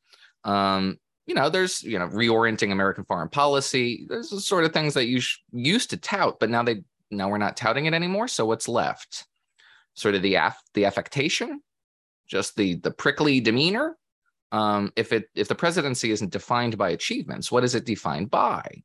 [0.44, 4.06] Um, you know, there's you know reorienting American foreign policy.
[4.08, 6.82] There's the sort of things that you sh- used to tout, but now they
[7.12, 8.26] now we're not touting it anymore.
[8.26, 9.26] So what's left?
[9.94, 11.60] Sort of the aff- the affectation,
[12.26, 13.96] just the the prickly demeanor,
[14.50, 18.82] um, if it if the presidency isn't defined by achievements, what is it defined by?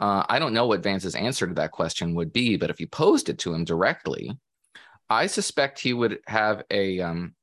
[0.00, 2.86] Uh, I don't know what Vance's answer to that question would be, but if you
[2.86, 4.36] posed it to him directly,
[5.08, 7.34] I suspect he would have a um,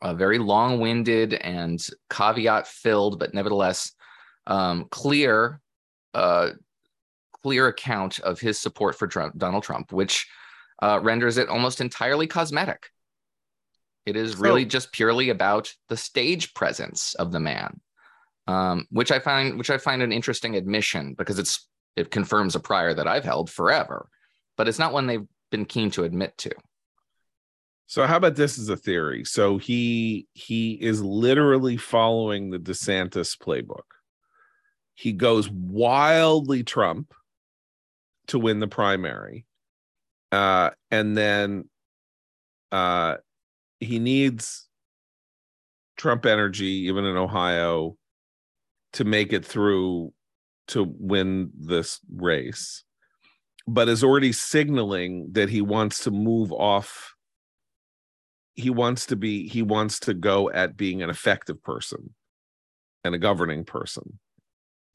[0.00, 3.92] a very long-winded and caveat-filled, but nevertheless
[4.46, 5.60] um, clear
[6.14, 6.50] uh,
[7.48, 10.26] clear account of his support for Trump, Donald Trump, which
[10.82, 12.90] uh, renders it almost entirely cosmetic.
[14.04, 17.80] It is so, really just purely about the stage presence of the man,
[18.46, 22.60] um, which I find which I find an interesting admission because it's it confirms a
[22.60, 24.10] prior that I've held forever,
[24.58, 26.50] but it's not one they've been keen to admit to.
[27.86, 29.24] So how about this as a theory?
[29.24, 33.88] So he he is literally following the DeSantis playbook.
[34.92, 37.14] He goes wildly Trump
[38.28, 39.44] to win the primary.
[40.30, 41.68] Uh, and then
[42.70, 43.16] uh,
[43.80, 44.68] he needs
[45.96, 47.96] Trump energy, even in Ohio,
[48.94, 50.12] to make it through
[50.68, 52.84] to win this race,
[53.66, 57.14] but is already signaling that he wants to move off.
[58.54, 62.14] He wants to be, he wants to go at being an effective person
[63.04, 64.18] and a governing person.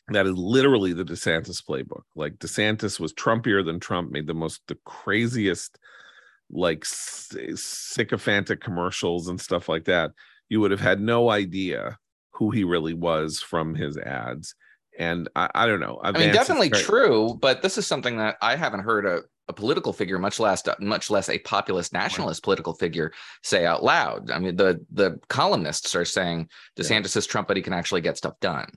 [0.10, 2.04] That is literally the DeSantis playbook.
[2.16, 5.78] Like DeSantis was Trumpier than Trump, made the most, the craziest
[6.52, 10.12] like sycophantic commercials and stuff like that,
[10.50, 11.98] you would have had no idea
[12.32, 14.56] who he really was from his ads.
[15.00, 16.00] And I, I don't know.
[16.04, 19.92] I mean, definitely true, but this is something that I haven't heard a, a political
[19.92, 22.44] figure, much less much less a populist nationalist right.
[22.44, 24.30] political figure, say out loud.
[24.30, 27.20] I mean, the the columnists are saying DeSantis yeah.
[27.20, 28.70] is Trump, but he can actually get stuff done.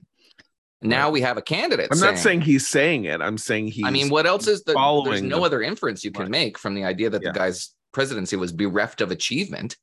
[0.81, 1.87] Now we have a candidate.
[1.91, 3.21] I'm saying, not saying he's saying it.
[3.21, 3.83] I'm saying he.
[3.83, 4.73] I mean, what else is the?
[4.73, 6.31] Following there's no the, other inference you can right.
[6.31, 7.31] make from the idea that yeah.
[7.31, 9.75] the guy's presidency was bereft of achievement.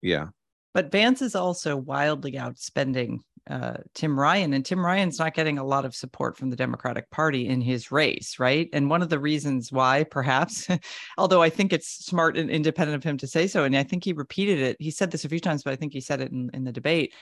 [0.00, 0.28] Yeah.
[0.74, 3.18] But Vance is also wildly outspending
[3.48, 7.08] uh, Tim Ryan, and Tim Ryan's not getting a lot of support from the Democratic
[7.10, 8.68] Party in his race, right?
[8.72, 10.68] And one of the reasons why, perhaps,
[11.18, 14.04] although I think it's smart and independent of him to say so, and I think
[14.04, 14.76] he repeated it.
[14.78, 16.72] He said this a few times, but I think he said it in, in the
[16.72, 17.14] debate.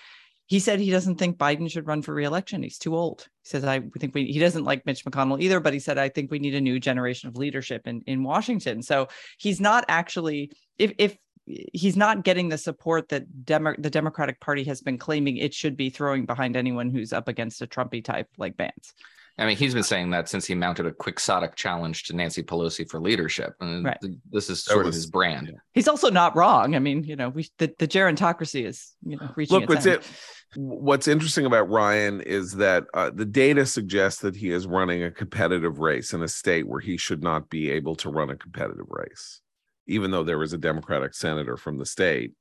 [0.47, 2.63] He said he doesn't think Biden should run for reelection.
[2.63, 3.27] He's too old.
[3.43, 6.09] He says, I think we, he doesn't like Mitch McConnell either, but he said, I
[6.09, 8.83] think we need a new generation of leadership in, in Washington.
[8.83, 11.17] So he's not actually, if, if
[11.47, 15.77] he's not getting the support that Demo- the Democratic Party has been claiming it should
[15.77, 18.95] be throwing behind anyone who's up against a Trumpy type like Vance.
[19.39, 22.89] I mean, he's been saying that since he mounted a quixotic challenge to Nancy Pelosi
[22.89, 23.99] for leadership, and right.
[24.31, 25.49] this is sort was, of his brand.
[25.49, 25.59] Yeah.
[25.75, 26.75] He's also not wrong.
[26.75, 29.61] I mean, you know, we the, the gerontocracy is you know reaching.
[29.61, 30.09] Look, what's it?
[30.55, 35.11] What's interesting about Ryan is that uh, the data suggests that he is running a
[35.11, 38.87] competitive race in a state where he should not be able to run a competitive
[38.89, 39.41] race
[39.87, 42.33] even though there was a Democratic senator from the state,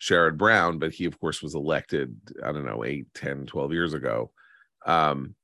[0.00, 3.94] Sherrod Brown, but he, of course, was elected, I don't know, 8, 10, 12 years
[3.94, 4.30] ago.
[4.86, 5.34] Um,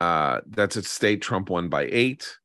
[0.00, 2.36] uh, that's a state Trump won by eight,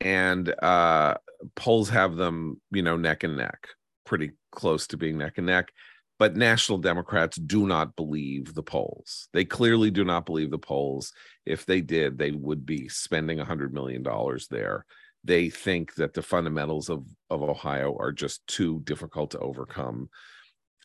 [0.00, 1.14] and uh,
[1.54, 3.68] polls have them, you know, neck and neck,
[4.04, 5.70] pretty close to being neck and neck.
[6.18, 9.28] But national Democrats do not believe the polls.
[9.32, 11.12] They clearly do not believe the polls.
[11.44, 14.04] If they did, they would be spending $100 million
[14.50, 14.86] there
[15.24, 20.10] they think that the fundamentals of of Ohio are just too difficult to overcome.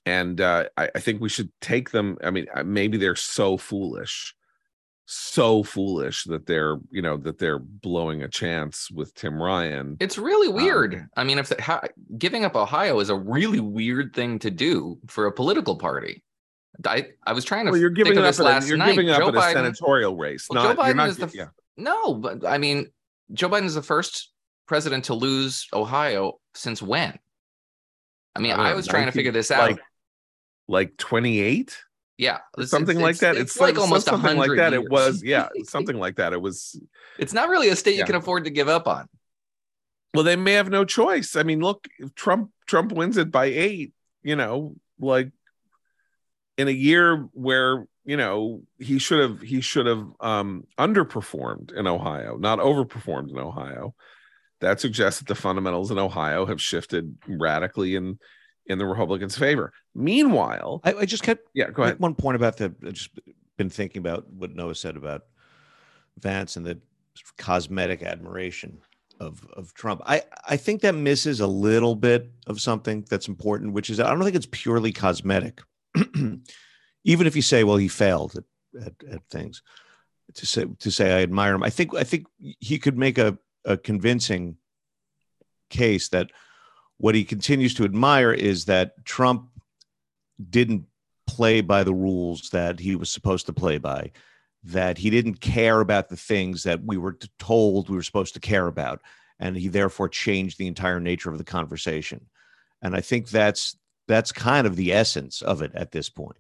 [0.05, 2.17] And uh, I, I, think we should take them.
[2.23, 4.34] I mean, uh, maybe they're so foolish,
[5.12, 9.97] so foolish that they're you know that they're blowing a chance with Tim Ryan.
[9.99, 10.93] It's really weird.
[10.93, 11.82] Um, I mean, if the, how,
[12.20, 16.24] giving up Ohio is a really weird thing to do for a political party.
[16.86, 17.72] I, I was trying to.
[17.72, 18.38] Well, you're giving up.
[18.38, 18.91] last A, you're night.
[18.91, 20.47] giving up Joe a Biden, senatorial race.
[20.47, 21.47] Well, not, Joe Biden not, is the yeah.
[21.76, 22.91] no, but I mean,
[23.34, 24.32] Joe Biden is the first
[24.68, 27.18] president to lose Ohio since when?
[28.36, 29.72] I mean, I, I was 19, trying to figure this out.
[29.72, 29.80] Like,
[30.68, 31.76] like 28?
[32.20, 33.38] Yeah, it's, something it's, like it's, that.
[33.38, 34.74] It's, like, like almost something like that.
[34.74, 34.84] Years.
[34.84, 36.34] It was, yeah, something like that.
[36.34, 36.78] It was.
[37.17, 38.01] It's not really a state yeah.
[38.01, 39.07] you can afford to give up on.
[40.13, 41.38] Well, they may have no choice.
[41.38, 43.93] I mean, look, Trump Trump wins it by eight.
[44.22, 45.32] You know, like
[46.57, 51.88] in a year where you know he should have he should have um underperformed in
[51.88, 53.93] ohio not overperformed in ohio
[54.59, 58.20] that suggests that the fundamentals in ohio have shifted radically in
[58.70, 62.57] in the republicans favor meanwhile i, I just kept yeah go ahead one point about
[62.57, 63.11] the I just
[63.57, 65.26] been thinking about what noah said about
[66.17, 66.80] vance and the
[67.38, 68.80] cosmetic admiration
[69.20, 70.01] of of Trump.
[70.05, 74.09] I I think that misses a little bit of something that's important, which is I
[74.09, 75.61] don't think it's purely cosmetic.
[77.03, 79.61] even if you say, well, he failed at, at, at, things,
[80.36, 83.38] to say to say I admire him, I think I think he could make a,
[83.65, 84.57] a convincing
[85.70, 86.32] case that
[86.99, 89.49] what he continues to admire is that Trump
[90.49, 90.85] didn't
[91.27, 94.11] play by the rules that he was supposed to play by,
[94.63, 98.39] that he didn't care about the things that we were told we were supposed to
[98.39, 99.01] care about,
[99.39, 102.27] and he therefore changed the entire nature of the conversation.
[102.81, 103.75] And I think that's
[104.07, 106.37] that's kind of the essence of it at this point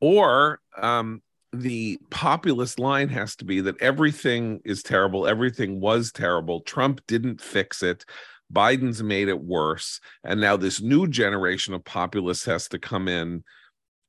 [0.00, 1.22] or um,
[1.52, 6.60] the populist line has to be that everything is terrible, everything was terrible.
[6.60, 8.04] Trump didn't fix it.
[8.52, 10.00] Biden's made it worse.
[10.24, 13.44] And now this new generation of populists has to come in,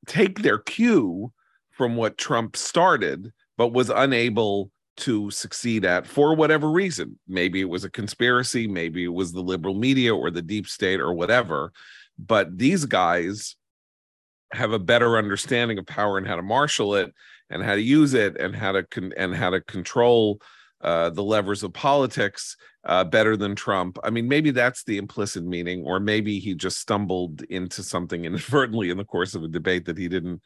[0.08, 1.32] take their cue
[1.72, 7.18] from what Trump started, but was unable to succeed at for whatever reason.
[7.28, 11.00] Maybe it was a conspiracy, maybe it was the liberal media or the deep state
[11.00, 11.72] or whatever.
[12.18, 13.56] But these guys
[14.52, 17.14] have a better understanding of power and how to marshal it
[17.50, 20.42] and how to use it and how to con- and how to control
[20.82, 22.56] uh, the levers of politics
[22.86, 23.98] uh, better than Trump.
[24.04, 28.90] I mean, maybe that's the implicit meaning, or maybe he just stumbled into something inadvertently
[28.90, 30.42] in the course of a debate that he didn't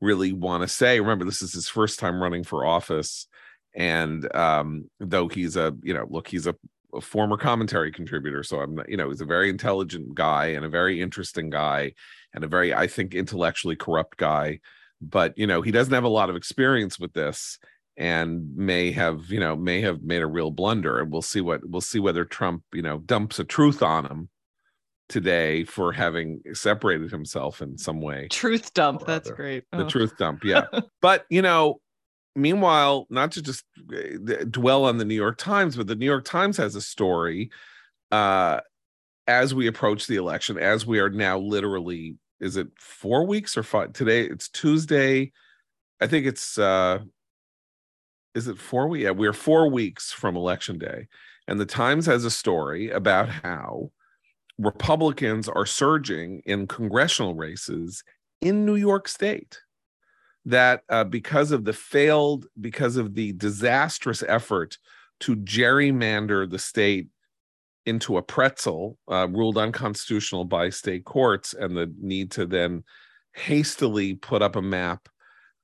[0.00, 1.00] really want to say.
[1.00, 3.26] Remember, this is his first time running for office,
[3.74, 6.54] and um, though he's a you know, look, he's a,
[6.94, 10.68] a former commentary contributor, so I'm you know, he's a very intelligent guy and a
[10.68, 11.94] very interesting guy
[12.34, 14.60] and a very, I think, intellectually corrupt guy.
[15.00, 17.58] But you know, he doesn't have a lot of experience with this
[17.96, 21.60] and may have you know may have made a real blunder and we'll see what
[21.68, 24.28] we'll see whether trump you know dumps a truth on him
[25.08, 29.36] today for having separated himself in some way truth dump that's other.
[29.36, 29.88] great the oh.
[29.88, 30.64] truth dump yeah
[31.02, 31.80] but you know
[32.34, 33.64] meanwhile not to just
[33.94, 37.50] eh, dwell on the new york times but the new york times has a story
[38.10, 38.58] uh
[39.26, 43.62] as we approach the election as we are now literally is it four weeks or
[43.62, 45.30] five today it's tuesday
[46.00, 46.98] i think it's uh
[48.34, 51.06] is it four weeks yeah we're four weeks from election day
[51.48, 53.90] and the times has a story about how
[54.58, 58.02] republicans are surging in congressional races
[58.40, 59.58] in new york state
[60.44, 64.78] that uh, because of the failed, because of the disastrous effort
[65.20, 67.08] to gerrymander the state
[67.86, 72.82] into a pretzel uh, ruled unconstitutional by state courts and the need to then
[73.34, 75.08] hastily put up a map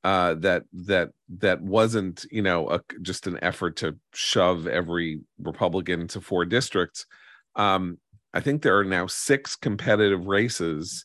[0.04, 6.02] uh, that that that wasn't you know a, just an effort to shove every Republican
[6.02, 7.06] into four districts.
[7.56, 7.98] Um,
[8.32, 11.04] I think there are now six competitive races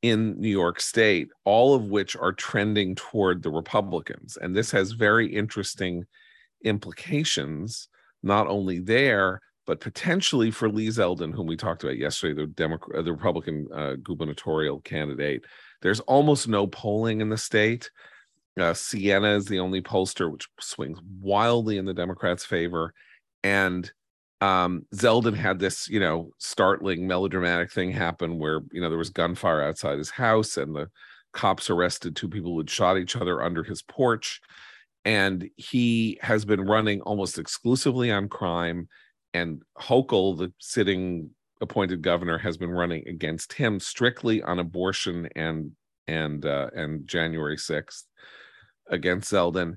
[0.00, 4.92] in New York State, all of which are trending toward the Republicans, and this has
[4.92, 6.04] very interesting
[6.64, 7.88] implications
[8.22, 13.04] not only there but potentially for Lee Zeldin, whom we talked about yesterday, the Democrat,
[13.04, 15.44] the Republican uh, gubernatorial candidate.
[15.82, 17.90] There's almost no polling in the state.
[18.58, 22.92] Uh, Siena is the only pollster which swings wildly in the Democrats' favor,
[23.42, 23.90] and
[24.42, 29.10] um, Zeldin had this, you know, startling melodramatic thing happen where you know there was
[29.10, 30.90] gunfire outside his house, and the
[31.32, 34.40] cops arrested two people who had shot each other under his porch,
[35.04, 38.88] and he has been running almost exclusively on crime.
[39.32, 41.30] And Hochul, the sitting
[41.62, 45.70] appointed governor, has been running against him strictly on abortion and
[46.08, 48.06] and uh, and January sixth
[48.92, 49.76] against Zeldin.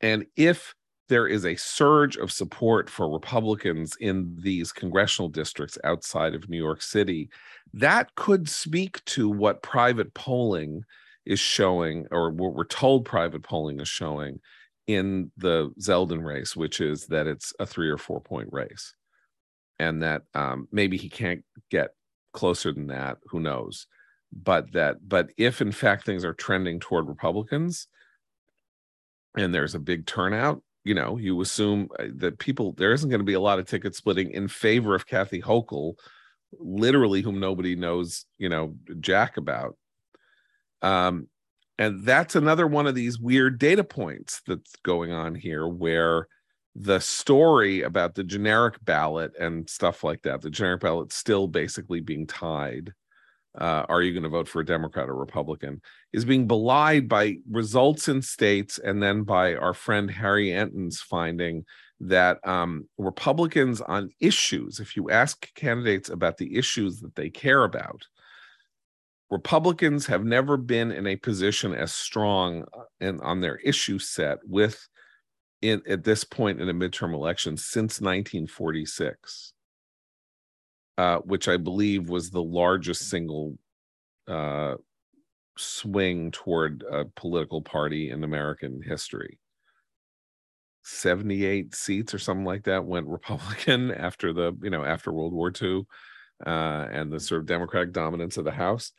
[0.00, 0.74] And if
[1.08, 6.58] there is a surge of support for Republicans in these congressional districts outside of New
[6.58, 7.30] York City,
[7.72, 10.82] that could speak to what private polling
[11.24, 14.40] is showing, or what we're told private polling is showing,
[14.86, 18.94] in the Zeldin race, which is that it's a three or four point race,
[19.78, 21.90] and that um, maybe he can't get
[22.32, 23.18] closer than that.
[23.28, 23.86] Who knows?
[24.32, 27.86] But that, but if in fact things are trending toward Republicans,
[29.36, 33.20] and there's a big turnout, you know, you assume uh, that people there isn't going
[33.20, 35.94] to be a lot of ticket splitting in favor of Kathy Hochul,
[36.52, 39.76] literally whom nobody knows, you know, jack about.
[40.82, 41.28] Um,
[41.78, 46.26] and that's another one of these weird data points that's going on here where
[46.74, 52.00] the story about the generic ballot and stuff like that the generic ballot still basically
[52.00, 52.92] being tied
[53.58, 55.80] uh, are you going to vote for a democrat or republican
[56.12, 61.64] is being belied by results in states and then by our friend harry enten's finding
[62.00, 67.64] that um, republicans on issues if you ask candidates about the issues that they care
[67.64, 68.06] about
[69.30, 72.64] Republicans have never been in a position as strong
[73.00, 74.88] and uh, on their issue set with
[75.60, 79.52] in at this point in a midterm election since 1946,
[80.98, 83.56] uh, which I believe was the largest single
[84.26, 84.74] uh,
[85.56, 89.38] swing toward a political party in American history.
[90.82, 95.52] 78 seats or something like that went Republican after the you know after World War
[95.62, 95.82] II
[96.44, 98.92] uh, and the sort of Democratic dominance of the House.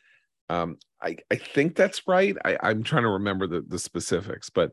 [0.50, 2.36] Um, I, I think that's right.
[2.46, 4.72] I, I'm trying to remember the, the specifics, but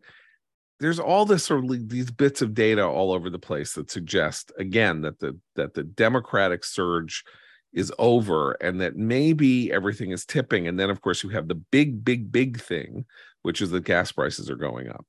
[0.80, 4.52] there's all this sort of these bits of data all over the place that suggest
[4.58, 7.24] again that the that the democratic surge
[7.72, 10.66] is over and that maybe everything is tipping.
[10.66, 13.04] And then of course you have the big big big thing
[13.42, 15.06] which is that gas prices are going up.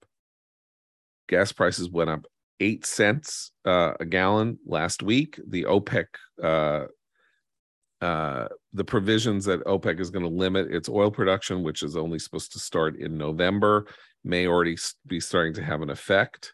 [1.27, 2.25] Gas prices went up
[2.59, 5.39] eight cents uh, a gallon last week.
[5.47, 6.05] The opec
[6.41, 6.85] uh,
[8.01, 12.19] uh, the provisions that OPEC is going to limit its oil production, which is only
[12.19, 13.87] supposed to start in November,
[14.27, 16.53] may already be starting to have an effect.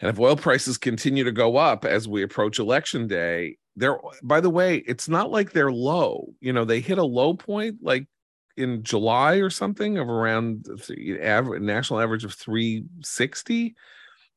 [0.00, 4.40] And if oil prices continue to go up as we approach election day, they're by
[4.40, 6.28] the way, it's not like they're low.
[6.40, 8.06] You know, they hit a low point like
[8.56, 13.74] in July or something of around the national average of 360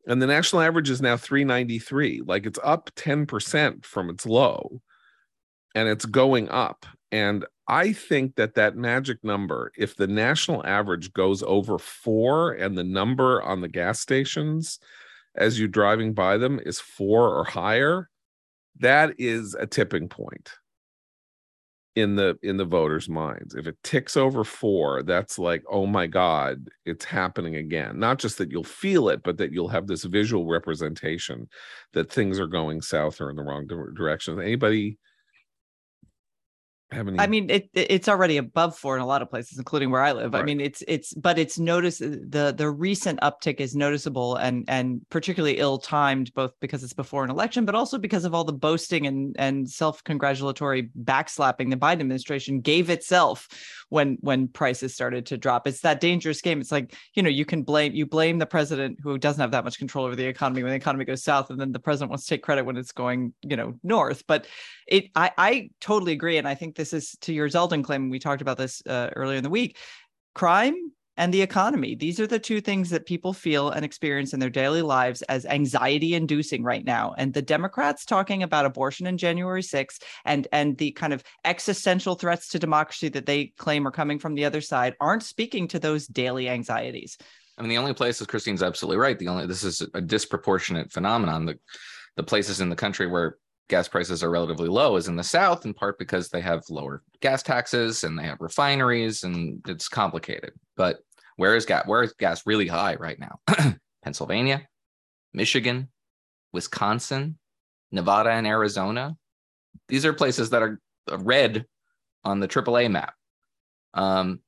[0.08, 4.82] and the national average is now 393 like it's up 10% from its low
[5.76, 6.86] and it's going up.
[7.12, 12.78] And I think that that magic number, if the national average goes over four and
[12.78, 14.80] the number on the gas stations
[15.36, 18.10] as you're driving by them is four or higher,
[18.80, 20.52] that is a tipping point
[21.96, 23.54] in the in the voters minds.
[23.54, 28.00] If it ticks over four that's like oh my god it's happening again.
[28.00, 31.48] Not just that you'll feel it but that you'll have this visual representation
[31.94, 34.42] that things are going south or in the wrong direction.
[34.42, 34.98] Anybody
[37.20, 40.12] i mean it it's already above four in a lot of places including where i
[40.12, 40.34] live.
[40.34, 40.42] Right.
[40.42, 45.02] i mean it's it's but it's notice the the recent uptick is noticeable and and
[45.10, 49.08] particularly ill-timed both because it's before an election but also because of all the boasting
[49.08, 53.48] and and self-congratulatory backslapping the biden administration gave itself
[53.94, 55.68] when when prices started to drop.
[55.68, 56.60] It's that dangerous game.
[56.60, 59.64] It's like you know you can blame you blame the president who doesn't have that
[59.64, 62.26] much control over the economy when the economy goes south and then the president wants
[62.26, 64.24] to take credit when it's going you know north.
[64.26, 64.48] But
[64.88, 68.20] it i i totally agree and i think this is to your zeldin claim we
[68.20, 69.78] talked about this uh, earlier in the week
[70.36, 71.96] crime and the economy.
[71.96, 75.46] These are the two things that people feel and experience in their daily lives as
[75.46, 77.14] anxiety inducing right now.
[77.18, 82.16] And the Democrats talking about abortion in January 6th and and the kind of existential
[82.16, 85.80] threats to democracy that they claim are coming from the other side aren't speaking to
[85.80, 87.18] those daily anxieties.
[87.58, 89.20] I mean, the only place is Christine's absolutely right.
[89.20, 91.46] The only this is a disproportionate phenomenon.
[91.46, 91.60] The
[92.16, 93.38] the places in the country where
[93.70, 97.02] gas prices are relatively low is in the south in part because they have lower
[97.22, 100.52] gas taxes and they have refineries and it's complicated.
[100.76, 101.00] But
[101.38, 103.40] where is gas where is gas really high right now?
[104.04, 104.68] Pennsylvania
[105.34, 105.90] michigan
[106.52, 107.38] wisconsin
[107.92, 109.16] nevada and arizona.
[109.88, 110.80] These are places that are
[111.20, 111.66] red
[112.24, 113.14] on the aaa map.
[113.94, 114.40] Um,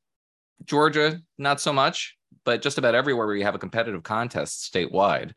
[0.64, 5.34] georgia not so much but just about everywhere where you have a competitive contest statewide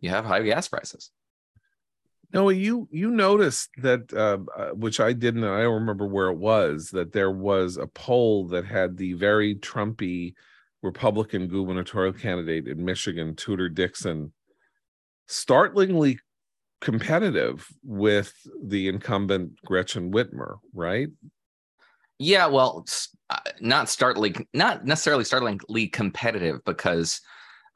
[0.00, 1.10] you have high gas prices
[2.36, 5.44] no, you you noticed that, uh, uh, which I didn't.
[5.44, 6.90] I don't remember where it was.
[6.90, 10.34] That there was a poll that had the very Trumpy
[10.82, 14.34] Republican gubernatorial candidate in Michigan, Tudor Dixon,
[15.26, 16.18] startlingly
[16.82, 21.08] competitive with the incumbent Gretchen Whitmer, right?
[22.18, 22.84] Yeah, well,
[23.30, 27.22] uh, not startling, not necessarily startlingly competitive because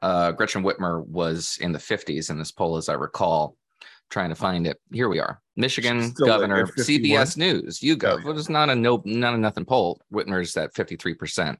[0.03, 3.57] uh, Gretchen Whitmer was in the 50s in this poll, as I recall
[4.11, 4.79] trying to find it.
[4.93, 5.41] Here we are.
[5.57, 8.23] Michigan governor, CBS News, YouGov.
[8.25, 8.43] Oh, yeah.
[8.49, 10.01] not a no, not a nothing poll.
[10.13, 11.57] Whitmer's at 53%.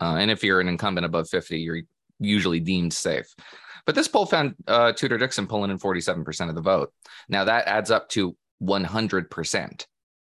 [0.00, 1.82] Uh, and if you're an incumbent above 50, you're
[2.18, 3.32] usually deemed safe.
[3.86, 6.92] But this poll found uh, Tudor Dixon pulling in 47% of the vote.
[7.28, 9.86] Now that adds up to 100%.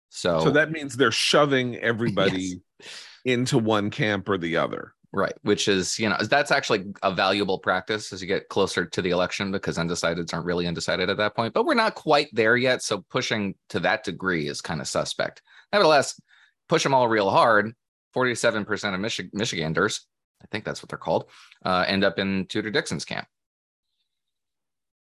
[0.09, 3.05] So, so that means they're shoving everybody yes.
[3.25, 4.93] into one camp or the other.
[5.15, 8.99] Right, which is, you know, that's actually a valuable practice as you get closer to
[8.99, 11.53] the election because undecideds aren't really undecided at that point.
[11.53, 12.81] But we're not quite there yet.
[12.81, 15.43] So pushing to that degree is kind of suspect.
[15.71, 16.19] Nevertheless,
[16.67, 17.75] push them all real hard.
[18.15, 20.07] 47% of Michi- Michiganders,
[20.41, 21.29] I think that's what they're called,
[21.63, 23.27] uh, end up in Tudor Dixon's camp.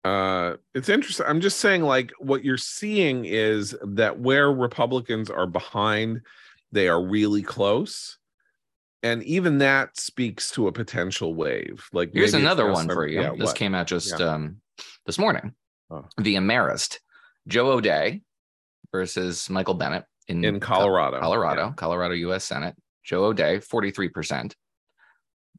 [0.05, 1.27] Uh, it's interesting.
[1.27, 6.23] I'm just saying, like, what you're seeing is that where Republicans are behind,
[6.73, 8.18] they are really close
[9.03, 11.89] and even that speaks to a potential wave.
[11.93, 13.21] Like here's another one for you.
[13.21, 13.57] Yeah, this what?
[13.57, 14.27] came out just yeah.
[14.27, 14.61] um,
[15.07, 15.55] this morning
[15.91, 16.05] oh.
[16.19, 16.99] via Marist.
[17.47, 18.21] Joe O'Dea
[18.93, 21.19] versus Michael Bennet in, in Colorado.
[21.21, 21.73] Colorado, yeah.
[21.75, 22.45] Colorado U.S.
[22.45, 22.75] Senate.
[23.05, 24.53] Joe O'Dea, 43%.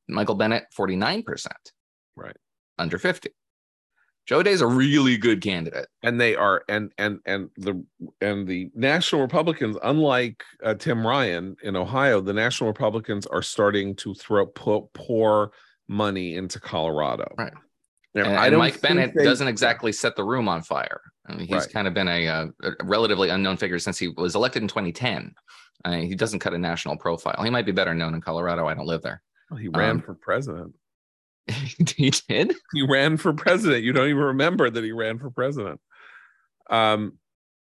[0.08, 1.48] Michael Bennet, 49%.
[2.16, 2.36] Right.
[2.78, 3.30] Under 50.
[4.30, 7.84] Joe O'Dea's a really good candidate, and they are, and and and the
[8.22, 13.96] and the National Republicans, unlike uh, Tim Ryan in Ohio, the National Republicans are starting
[13.96, 15.52] to throw pour, pour
[15.88, 17.34] money into Colorado.
[17.40, 17.54] Right.
[18.14, 21.02] And, and Mike Bennet they, doesn't exactly set the room on fire.
[21.28, 21.74] I mean, he's right.
[21.74, 25.34] kind of been a, uh, a, relatively unknown figure since he was elected in 2010.
[25.86, 27.44] I mean, he doesn't cut a national profile.
[27.44, 28.68] He might be better known in Colorado.
[28.68, 29.24] I don't live there.
[29.50, 30.76] Well, he ran um, for president.
[31.96, 32.56] he did.
[32.74, 33.84] He ran for president.
[33.84, 35.80] You don't even remember that he ran for president.
[36.70, 37.14] Um,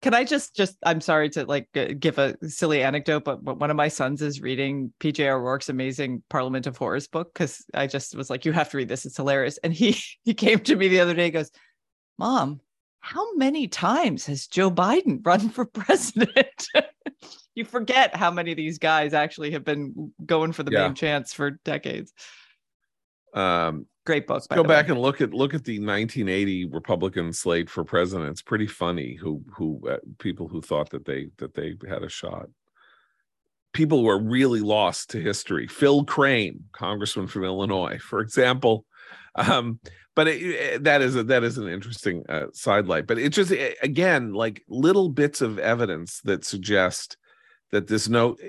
[0.02, 1.68] can I just just I'm sorry to like
[2.00, 6.22] give a silly anecdote, but, but one of my sons is reading PJ O'Rourke's amazing
[6.30, 9.06] Parliament of Whores book because I just was like, you have to read this.
[9.06, 9.58] It's hilarious.
[9.64, 11.52] And he he came to me the other day, and goes,
[12.20, 12.62] Mom,
[13.00, 16.68] how many times has Joe Biden run for president?
[17.56, 20.88] you forget how many of these guys actually have been going for the yeah.
[20.88, 22.14] main chance for decades.
[23.36, 24.44] Um, Great book.
[24.54, 24.92] Go back way.
[24.92, 28.30] and look at look at the 1980 Republican slate for president.
[28.30, 32.10] It's pretty funny who who uh, people who thought that they that they had a
[32.10, 32.48] shot.
[33.74, 35.68] People who are really lost to history.
[35.68, 38.86] Phil Crane, congressman from Illinois, for example.
[39.34, 39.80] Um,
[40.16, 43.08] but it, it, that is a that is an interesting uh, sidelight.
[43.08, 47.18] But it just it, again like little bits of evidence that suggest
[47.72, 48.40] that this note.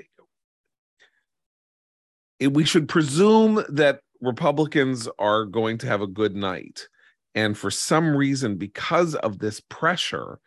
[2.39, 6.89] we should presume that Republicans are going to have a good night.
[7.35, 10.39] And for some reason, because of this pressure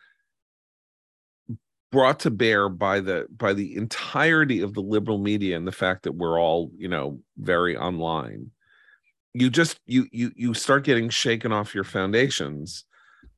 [1.91, 6.03] brought to bear by the by the entirety of the liberal media and the fact
[6.03, 8.51] that we're all, you know, very online,
[9.33, 12.85] you just you you you start getting shaken off your foundations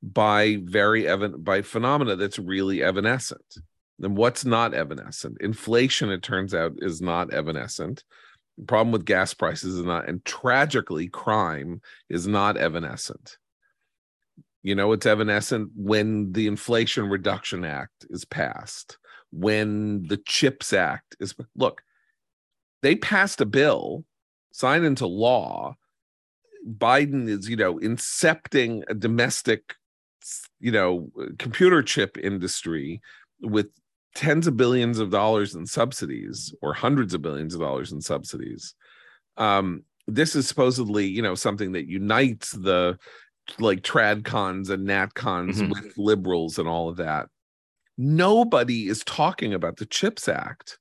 [0.02, 3.58] by very evident by phenomena that's really evanescent.
[4.02, 5.38] And what's not evanescent?
[5.42, 8.04] Inflation, it turns out, is not evanescent.
[8.68, 13.38] Problem with gas prices is not, and tragically, crime is not evanescent.
[14.64, 18.98] You know, it's evanescent when the Inflation Reduction Act is passed,
[19.32, 21.34] when the CHIPS Act is.
[21.56, 21.82] Look,
[22.84, 24.06] they passed a bill,
[24.52, 25.76] signed into law.
[26.68, 29.76] Biden is, you know, incepting a domestic,
[30.60, 33.02] you know, computer chip industry
[33.42, 33.70] with
[34.16, 38.76] tens of billions of dollars in subsidies or hundreds of billions of dollars in subsidies
[39.38, 42.98] um, this is supposedly, you know, something that unites the
[43.60, 45.70] like trad cons and nat cons Mhm.
[45.70, 47.28] with liberals and all of that.
[47.98, 50.80] Nobody is talking about the Chips Act.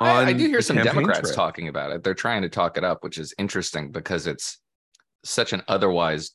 [0.00, 1.34] I, I do hear some Democrats trail.
[1.34, 2.02] talking about it.
[2.02, 4.58] They're trying to talk it up, which is interesting because it's
[5.24, 6.32] such an otherwise,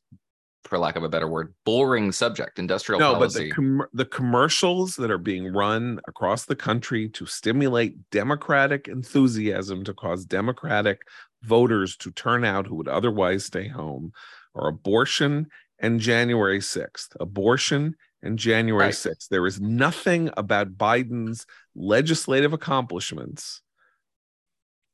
[0.66, 2.58] for lack of a better word, boring subject.
[2.60, 7.26] Industrial no, but the com- the commercials that are being run across the country to
[7.26, 11.02] stimulate democratic enthusiasm to cause democratic
[11.44, 14.12] voters to turn out who would otherwise stay home
[14.56, 15.48] are abortion
[15.80, 17.10] and January 6th.
[17.20, 18.94] Abortion and January Right.
[18.94, 19.28] 6th.
[19.28, 21.46] There is nothing about Biden's
[21.76, 23.62] legislative accomplishments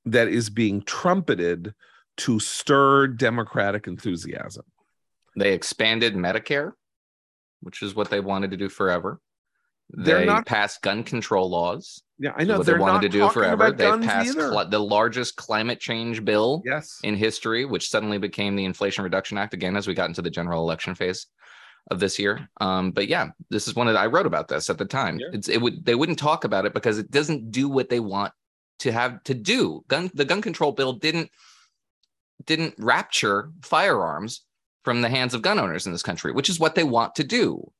[0.06, 1.76] that is being trumpeted
[2.18, 4.66] to stir democratic enthusiasm.
[5.40, 6.74] They expanded Medicare,
[7.62, 9.20] which is what they wanted to do forever.
[9.92, 12.04] They're they not- passed gun control laws.
[12.20, 13.72] Yeah, I know what they're they wanted to do forever.
[13.72, 17.00] They passed cli- the largest climate change bill yes.
[17.04, 20.30] in history, which suddenly became the Inflation Reduction Act again as we got into the
[20.30, 21.28] general election phase
[21.90, 22.50] of this year.
[22.60, 25.18] Um, but yeah, this is one of the, I wrote about this at the time.
[25.18, 25.28] Yeah.
[25.32, 28.34] It's it would they wouldn't talk about it because it doesn't do what they want
[28.80, 29.84] to have to do.
[29.88, 31.32] Gun the gun control bill didn't
[32.46, 34.42] didn't rapture firearms
[34.90, 37.24] from the hands of gun owners in this country, which is what they want to
[37.24, 37.72] do.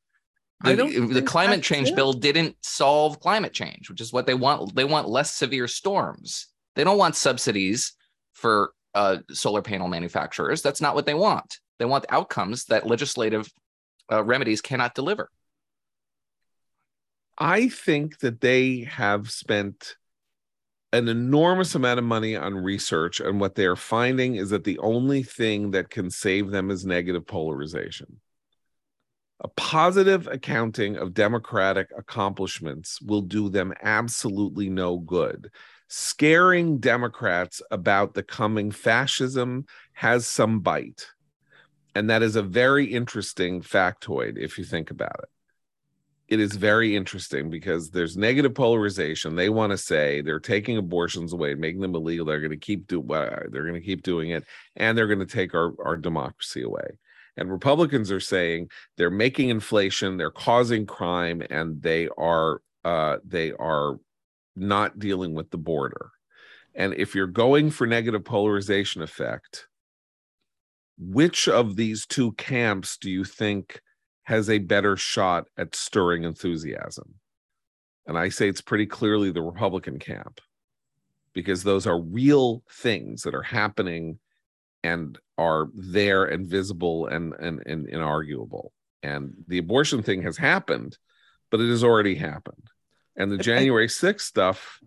[0.64, 0.76] The,
[1.12, 1.96] the climate change it.
[1.96, 4.76] bill didn't solve climate change, which is what they want.
[4.76, 6.50] They want less severe storms.
[6.76, 7.94] They don't want subsidies
[8.34, 10.62] for uh, solar panel manufacturers.
[10.62, 11.58] That's not what they want.
[11.80, 13.52] They want outcomes that legislative
[14.12, 15.32] uh, remedies cannot deliver.
[17.40, 19.96] I think that they have spent
[20.92, 24.80] an enormous amount of money on research, and what they are finding is that the
[24.80, 28.20] only thing that can save them is negative polarization.
[29.42, 35.52] A positive accounting of democratic accomplishments will do them absolutely no good.
[35.88, 41.08] Scaring Democrats about the coming fascism has some bite.
[41.96, 45.30] And that is a very interesting factoid if you think about it
[46.30, 49.36] it is very interesting because there's negative polarization.
[49.36, 52.26] They want to say they're taking abortions away, making them illegal.
[52.26, 55.26] They're going to keep do they're going to keep doing it, and they're going to
[55.26, 56.88] take our our democracy away.
[57.36, 63.52] And Republicans are saying they're making inflation, they're causing crime, and they are uh, they
[63.54, 64.00] are
[64.56, 66.12] not dealing with the border.
[66.76, 69.68] And if you're going for negative polarization effect,
[71.00, 73.82] which of these two camps do you think
[74.30, 77.16] has a better shot at stirring enthusiasm?
[78.06, 80.40] And I say it's pretty clearly the Republican camp
[81.34, 84.20] because those are real things that are happening
[84.84, 88.70] and are there and visible and, and, and inarguable.
[89.02, 90.98] And the abortion thing has happened,
[91.50, 92.70] but it has already happened.
[93.16, 94.80] And the January 6th stuff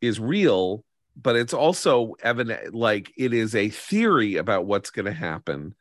[0.00, 0.84] is real,
[1.16, 5.74] but it's also evident like it is a theory about what's going to happen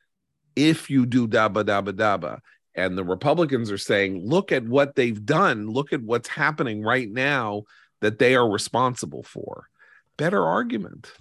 [0.56, 2.40] if you do daba daba daba.
[2.78, 7.10] And the Republicans are saying, look at what they've done, look at what's happening right
[7.10, 7.64] now
[8.02, 9.68] that they are responsible for.
[10.16, 11.12] Better argument.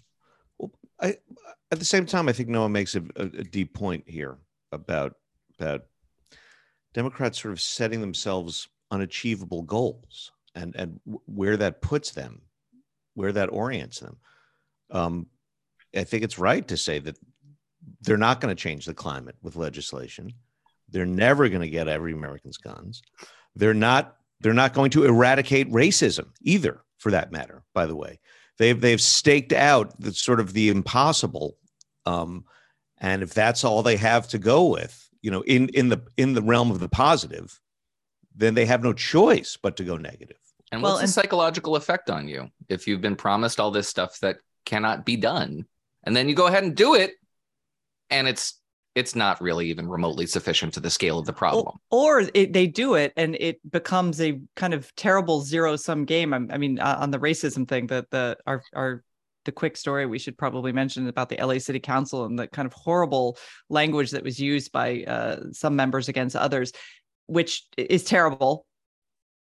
[1.01, 1.17] I,
[1.73, 4.37] at the same time, I think Noah makes a, a, a deep point here
[4.71, 5.15] about
[5.59, 5.85] about
[6.93, 12.43] Democrats sort of setting themselves unachievable goals and and where that puts them,
[13.15, 14.19] where that orients them.
[14.91, 15.27] Um,
[15.95, 17.19] I think it's right to say that
[18.03, 20.33] they're not going to change the climate with legislation.
[20.89, 23.03] They're never going to get every American's guns.
[23.55, 24.16] They're not.
[24.41, 27.62] They're not going to eradicate racism either, for that matter.
[27.72, 28.20] By the way,
[28.59, 31.57] they've they've staked out the sort of the impossible
[32.05, 32.45] um,
[32.99, 36.34] and if that's all they have to go with you know in in the in
[36.34, 37.61] the realm of the positive
[38.34, 40.12] then they have no choice but to go negative.
[40.18, 40.37] negative
[40.70, 43.89] And Well, what's and- the psychological effect on you if you've been promised all this
[43.89, 45.64] stuff that cannot be done,
[46.05, 47.12] and then you go ahead and do it,
[48.11, 48.61] and it's
[48.97, 51.76] it's not really even remotely sufficient to the scale of the problem.
[51.90, 56.32] or it, they do it and it becomes a kind of terrible zero sum game
[56.32, 59.05] i, I mean uh, on the racism thing that the our our
[59.44, 62.66] the quick story we should probably mention about the LA City Council and the kind
[62.66, 63.38] of horrible
[63.70, 66.72] language that was used by uh, some members against others,
[67.26, 68.66] which is terrible,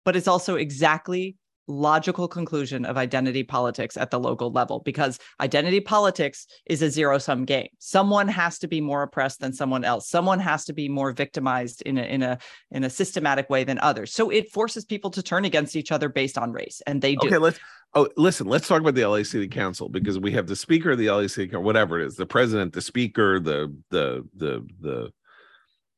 [0.05, 1.37] but it's also exactly
[1.67, 7.19] logical conclusion of identity politics at the local level because identity politics is a zero
[7.19, 7.69] sum game.
[7.79, 10.09] Someone has to be more oppressed than someone else.
[10.09, 12.39] Someone has to be more victimized in a in a
[12.71, 14.13] in a systematic way than others.
[14.13, 17.29] So it forces people to turn against each other based on race, and they do.
[17.29, 17.59] Okay, let's
[17.95, 20.99] oh listen, let's talk about the LA City Council because we have the speaker of
[20.99, 25.13] the LA City Council, whatever it is, the president, the speaker, the the the the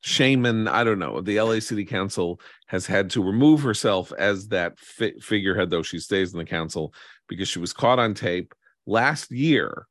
[0.07, 1.21] shaman, I don't know.
[1.21, 5.99] The LA City Council has had to remove herself as that fi- figurehead, though she
[5.99, 6.95] stays in the council
[7.29, 8.55] because she was caught on tape
[8.87, 9.89] last year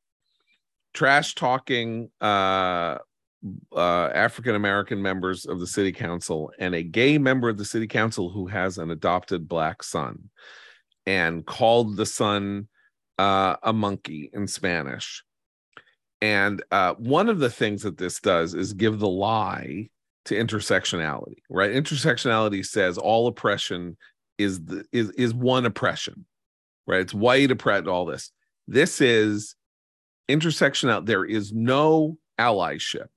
[0.93, 2.97] trash talking uh,
[3.75, 7.85] uh, African American members of the city council and a gay member of the city
[7.85, 10.29] council who has an adopted black son,
[11.05, 12.69] and called the son
[13.19, 15.25] uh, a monkey in Spanish.
[16.21, 19.89] And uh, one of the things that this does is give the lie
[20.25, 21.71] to intersectionality, right?
[21.71, 23.97] Intersectionality says all oppression
[24.37, 26.25] is the, is is one oppression,
[26.87, 27.01] right?
[27.01, 28.31] It's white oppression, all this.
[28.67, 29.55] This is
[30.29, 31.05] intersectional.
[31.05, 33.09] There is no allyship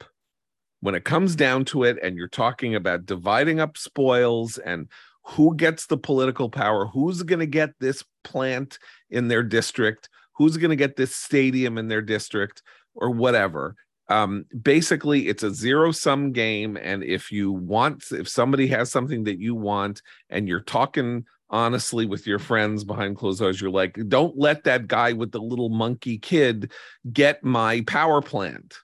[0.80, 4.88] when it comes down to it, and you're talking about dividing up spoils and
[5.24, 8.78] who gets the political power, who's going to get this plant
[9.10, 12.62] in their district, who's going to get this stadium in their district,
[12.94, 13.74] or whatever.
[14.08, 16.76] Um, basically, it's a zero sum game.
[16.76, 22.06] And if you want, if somebody has something that you want and you're talking honestly
[22.06, 25.68] with your friends behind closed doors, you're like, don't let that guy with the little
[25.68, 26.72] monkey kid
[27.12, 28.76] get my power plant.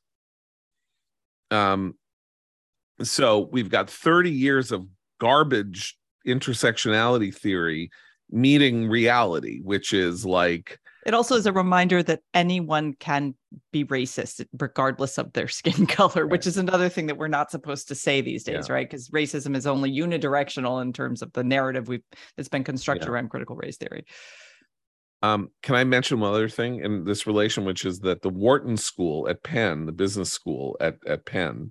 [1.51, 1.95] Um,
[3.03, 4.87] so we've got 30 years of
[5.20, 5.97] garbage
[6.27, 7.91] intersectionality theory
[8.31, 13.34] meeting reality, which is like it also is a reminder that anyone can
[13.72, 17.88] be racist regardless of their skin color, which is another thing that we're not supposed
[17.88, 18.74] to say these days, yeah.
[18.74, 18.88] right?
[18.88, 22.02] Because racism is only unidirectional in terms of the narrative we've
[22.36, 23.12] that's been constructed yeah.
[23.12, 24.05] around critical race theory.
[25.22, 28.76] Um, can I mention one other thing in this relation, which is that the Wharton
[28.76, 31.70] School at Penn, the business school at, at Penn,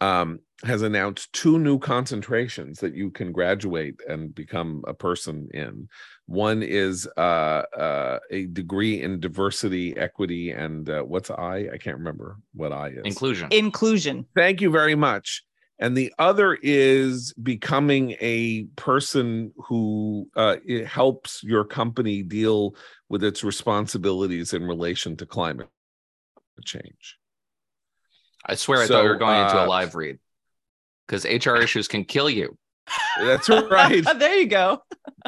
[0.00, 5.88] um, has announced two new concentrations that you can graduate and become a person in.
[6.26, 7.20] One is uh,
[7.76, 11.68] uh, a degree in diversity, equity, and uh, what's I?
[11.72, 13.02] I can't remember what I is.
[13.04, 13.48] Inclusion.
[13.52, 14.26] Inclusion.
[14.34, 15.42] Thank you very much.
[15.80, 22.74] And the other is becoming a person who uh, helps your company deal
[23.08, 25.68] with its responsibilities in relation to climate
[26.64, 27.17] change.
[28.48, 30.18] I swear I so, thought we were going uh, into a uh, live read
[31.06, 32.56] because HR issues can kill you.
[33.20, 34.04] That's right.
[34.18, 34.82] there you go.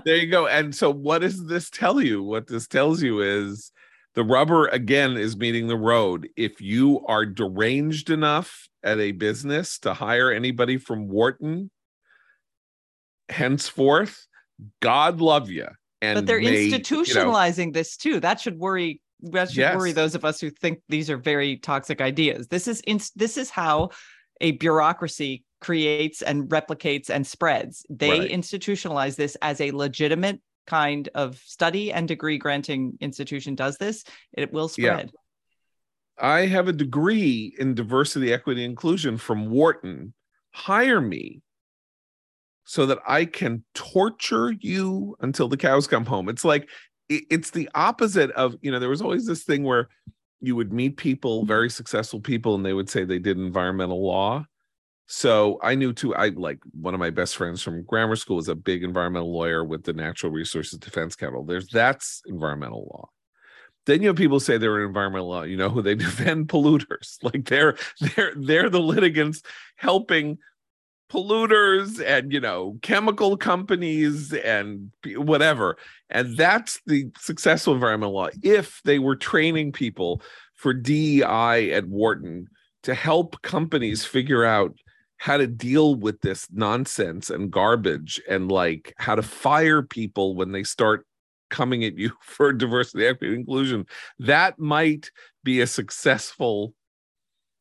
[0.05, 0.47] there you go.
[0.47, 2.23] And so, what does this tell you?
[2.23, 3.73] What this tells you is
[4.15, 6.29] the rubber again is meeting the road.
[6.37, 11.71] If you are deranged enough at a business to hire anybody from Wharton,
[13.29, 14.27] henceforth,
[14.81, 15.67] God love you.
[16.03, 18.21] And but they're may, institutionalizing you know, this too.
[18.21, 19.77] That should worry that should yes.
[19.77, 22.49] worry those of us who think these are very toxic ideas.
[22.49, 23.91] This is in, this is how
[24.41, 27.85] a bureaucracy creates and replicates and spreads.
[27.91, 28.31] They right.
[28.31, 34.53] institutionalize this as a legitimate kind of study and degree granting institution does this, it
[34.53, 35.11] will spread.
[35.13, 36.25] Yeah.
[36.27, 40.15] I have a degree in diversity, equity, inclusion from Wharton.
[40.53, 41.43] Hire me
[42.65, 46.29] so that I can torture you until the cows come home.
[46.29, 46.69] It's like
[47.11, 49.89] it's the opposite of you know there was always this thing where
[50.41, 54.47] you would meet people very successful people and they would say they did environmental law.
[55.07, 58.49] So i knew too i like one of my best friends from grammar school was
[58.49, 63.09] a big environmental lawyer with the natural resources defense capital there's that's environmental law.
[63.87, 67.17] Then you have people say they're in environmental law you know who they defend polluters.
[67.25, 69.43] Like they're they're they're the litigants
[69.75, 70.39] helping
[71.11, 75.77] polluters and you know chemical companies and whatever.
[76.09, 78.29] And that's the successful environmental law.
[78.43, 80.23] If they were training people
[80.55, 82.49] for DEI at Wharton
[82.83, 84.75] to help companies figure out
[85.19, 90.53] how to deal with this nonsense and garbage and like how to fire people when
[90.53, 91.07] they start
[91.51, 93.85] coming at you for diversity equity inclusion
[94.19, 95.11] that might
[95.45, 96.73] be a successful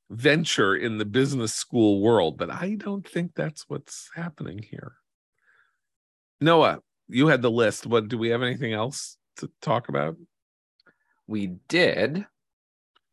[0.09, 4.93] venture in the business school world, but I don't think that's what's happening here.
[6.41, 7.85] Noah, you had the list.
[7.85, 10.15] What do we have anything else to talk about?
[11.27, 12.25] We did.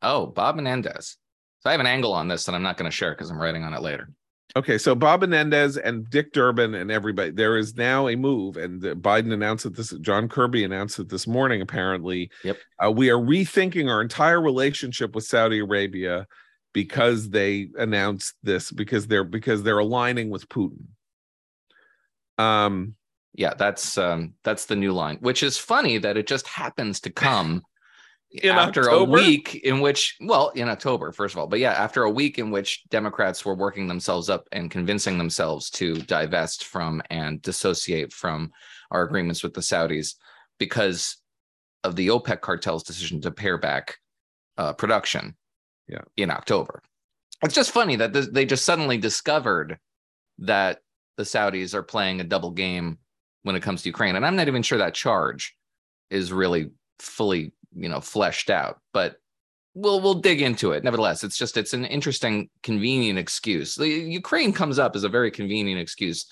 [0.00, 1.16] Oh, Bob Menendez.
[1.60, 3.40] So I have an angle on this that I'm not going to share because I'm
[3.40, 4.08] writing on it later.
[4.54, 8.80] Okay, so Bob Menendez and Dick Durbin and everybody, there is now a move, and
[8.80, 9.90] Biden announced it this.
[10.00, 11.60] John Kirby announced it this morning.
[11.60, 12.56] Apparently, yep.
[12.82, 16.26] Uh, we are rethinking our entire relationship with Saudi Arabia
[16.76, 20.88] because they announced this because they're because they're aligning with Putin.
[22.36, 22.96] Um
[23.32, 27.10] yeah, that's um that's the new line, which is funny that it just happens to
[27.10, 27.62] come
[28.44, 29.10] after October?
[29.10, 32.38] a week in which well, in October first of all, but yeah, after a week
[32.38, 38.12] in which Democrats were working themselves up and convincing themselves to divest from and dissociate
[38.12, 38.52] from
[38.90, 40.16] our agreements with the Saudis
[40.58, 41.16] because
[41.84, 43.96] of the OPEC cartel's decision to pare back
[44.58, 45.34] uh, production
[45.88, 46.82] yeah in october
[47.42, 49.78] it's just funny that they just suddenly discovered
[50.38, 50.80] that
[51.16, 52.98] the saudis are playing a double game
[53.42, 55.56] when it comes to ukraine and i'm not even sure that charge
[56.10, 59.16] is really fully you know fleshed out but
[59.76, 60.82] we'll we'll dig into it.
[60.82, 63.76] Nevertheless, it's just it's an interesting, convenient excuse.
[63.76, 66.26] The Ukraine comes up as a very convenient excuse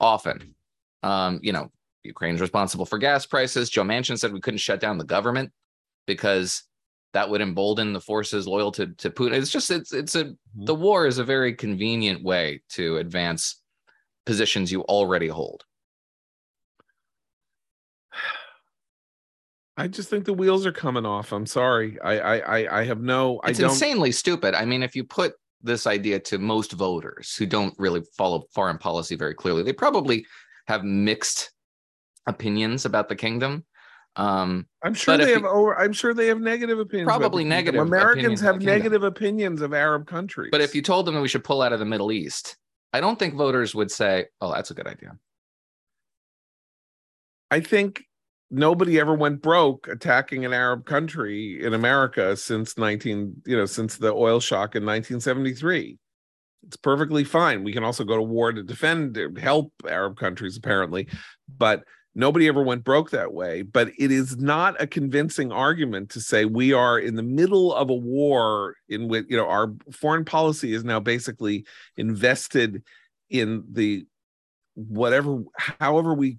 [0.00, 0.54] often.
[1.02, 1.70] Um, you know,
[2.04, 3.68] Ukraine's responsible for gas prices.
[3.68, 5.52] Joe Manchin said we couldn't shut down the government
[6.06, 6.62] because
[7.12, 9.32] that would embolden the forces loyal to, to Putin.
[9.32, 10.64] It's just it's it's a mm-hmm.
[10.64, 13.62] the war is a very convenient way to advance
[14.24, 15.64] positions you already hold.
[19.78, 21.32] I just think the wheels are coming off.
[21.32, 21.98] I'm sorry.
[22.00, 23.40] I I I have no.
[23.44, 23.70] It's I don't...
[23.70, 24.54] insanely stupid.
[24.54, 28.78] I mean, if you put this idea to most voters who don't really follow foreign
[28.78, 30.26] policy very clearly, they probably
[30.66, 31.50] have mixed
[32.26, 33.64] opinions about the kingdom.
[34.16, 35.78] Um, I'm sure they have you, over.
[35.78, 37.06] I'm sure they have negative opinions.
[37.06, 37.80] Probably negative.
[37.80, 40.48] Americans have negative opinions of Arab countries.
[40.50, 42.56] But if you told them that we should pull out of the Middle East,
[42.94, 45.18] I don't think voters would say, "Oh, that's a good idea."
[47.50, 48.04] I think
[48.50, 53.96] nobody ever went broke attacking an Arab country in America since 19, you know, since
[53.98, 55.98] the oil shock in 1973.
[56.66, 57.64] It's perfectly fine.
[57.64, 61.06] We can also go to war to defend, help Arab countries, apparently,
[61.56, 61.84] but
[62.16, 63.62] nobody ever went broke that way.
[63.62, 67.90] But it is not a convincing argument to say we are in the middle of
[67.90, 72.82] a war in which, you know, our foreign policy is now basically invested
[73.28, 74.06] in the
[74.74, 75.42] whatever,
[75.78, 76.38] however we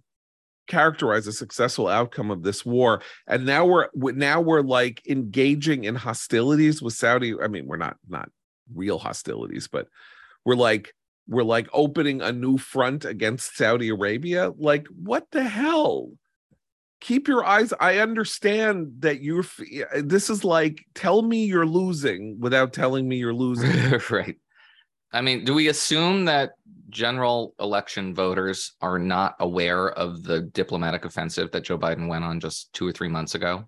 [0.68, 5.96] characterize a successful outcome of this war and now we're now we're like engaging in
[5.96, 8.30] hostilities with saudi i mean we're not not
[8.76, 9.88] real hostilities but
[10.44, 10.94] we're like
[11.28, 16.10] we're like opening a new front against saudi arabia like what the hell
[17.00, 19.46] keep your eyes i understand that you're
[19.94, 24.38] uh, this is like tell me you're losing without telling me you're losing right
[25.14, 26.52] I mean, do we assume that
[26.90, 32.40] general election voters are not aware of the diplomatic offensive that Joe Biden went on
[32.40, 33.66] just two or three months ago?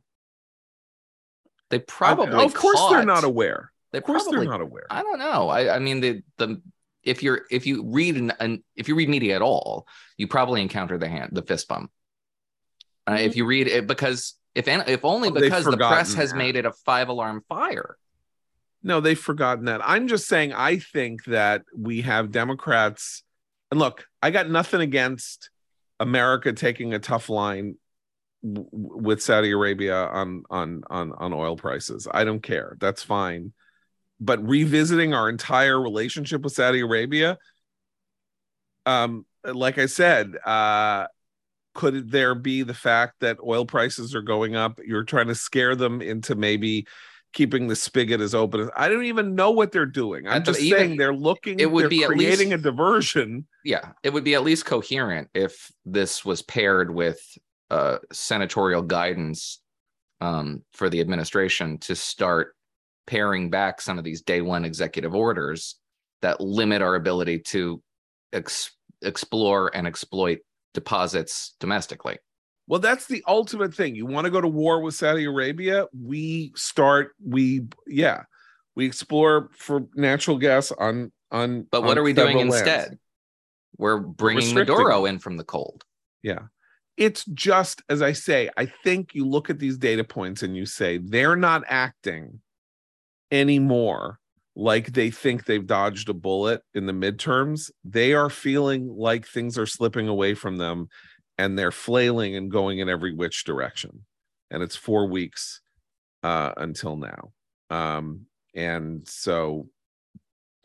[1.69, 3.71] They probably, I, of course, caught, they're not aware.
[3.91, 4.87] They of course, probably, they're not aware.
[4.89, 5.49] I don't know.
[5.49, 6.61] I, I mean, the the
[7.03, 9.87] if you're if you read an, an if you read media at all,
[10.17, 11.91] you probably encounter the hand the fist bump.
[13.07, 13.23] Uh, mm-hmm.
[13.23, 16.37] If you read it, because if if only oh, because the press has that.
[16.37, 17.97] made it a five alarm fire.
[18.81, 19.81] No, they've forgotten that.
[19.83, 23.23] I'm just saying, I think that we have Democrats.
[23.71, 25.49] And look, I got nothing against
[25.99, 27.75] America taking a tough line
[28.41, 32.07] w- with Saudi Arabia on on on on oil prices.
[32.09, 32.77] I don't care.
[32.79, 33.53] That's fine.
[34.19, 37.37] But revisiting our entire relationship with Saudi Arabia,
[38.85, 41.07] um, like I said, uh,
[41.73, 44.79] could there be the fact that oil prices are going up?
[44.85, 46.87] You're trying to scare them into maybe
[47.31, 50.27] keeping the spigot as open as I don't even know what they're doing.
[50.27, 51.59] I'm just even, saying they're looking.
[51.59, 53.47] It would be creating least, a diversion.
[53.63, 57.21] Yeah, it would be at least coherent if this was paired with
[57.69, 59.61] uh, senatorial guidance
[60.21, 62.55] um, for the administration to start
[63.09, 65.75] paring back some of these day one executive orders
[66.21, 67.81] that limit our ability to
[68.31, 68.69] ex-
[69.01, 70.39] explore and exploit
[70.75, 72.17] deposits domestically.
[72.67, 73.95] Well, that's the ultimate thing.
[73.95, 75.87] You want to go to war with Saudi Arabia?
[75.91, 77.13] We start.
[77.25, 78.23] We yeah,
[78.75, 81.65] we explore for natural gas on on.
[81.71, 82.57] But what on are we doing lands.
[82.57, 82.99] instead?
[83.79, 85.83] We're bringing Maduro in from the cold.
[86.21, 86.41] Yeah,
[86.95, 88.51] it's just as I say.
[88.55, 92.39] I think you look at these data points and you say they're not acting
[93.31, 94.19] anymore
[94.55, 97.71] like they think they've dodged a bullet in the midterms.
[97.85, 100.89] They are feeling like things are slipping away from them
[101.39, 104.05] and they're flailing and going in every which direction
[104.51, 105.61] and it's four weeks
[106.21, 107.31] uh, until now
[107.69, 109.67] um, and so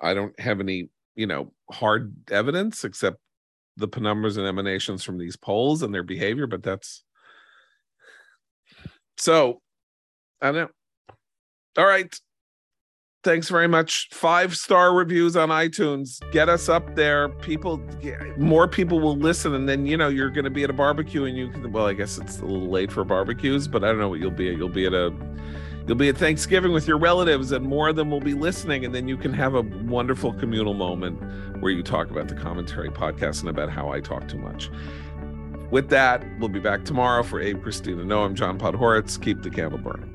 [0.00, 3.18] i don't have any you know hard evidence except
[3.76, 7.04] the penumbras and emanations from these polls and their behavior but that's
[9.16, 9.60] so
[10.42, 10.68] i don't know
[11.78, 12.18] all right
[13.24, 14.08] thanks very much.
[14.12, 16.20] Five star reviews on iTunes.
[16.30, 17.30] Get us up there.
[17.30, 17.82] People,
[18.36, 21.24] more people will listen, and then you know you're going to be at a barbecue,
[21.24, 21.72] and you can.
[21.72, 24.30] Well, I guess it's a little late for barbecues, but I don't know what you'll
[24.30, 24.50] be.
[24.50, 24.56] at.
[24.56, 25.12] You'll be at a.
[25.86, 28.94] You'll be at Thanksgiving with your relatives, and more of them will be listening, and
[28.94, 31.20] then you can have a wonderful communal moment
[31.60, 34.70] where you talk about the commentary podcast and about how I talk too much.
[35.70, 38.02] With that, we'll be back tomorrow for Abe Christina.
[38.04, 39.20] Noah, I'm John Podhoretz.
[39.20, 40.13] Keep the candle burning.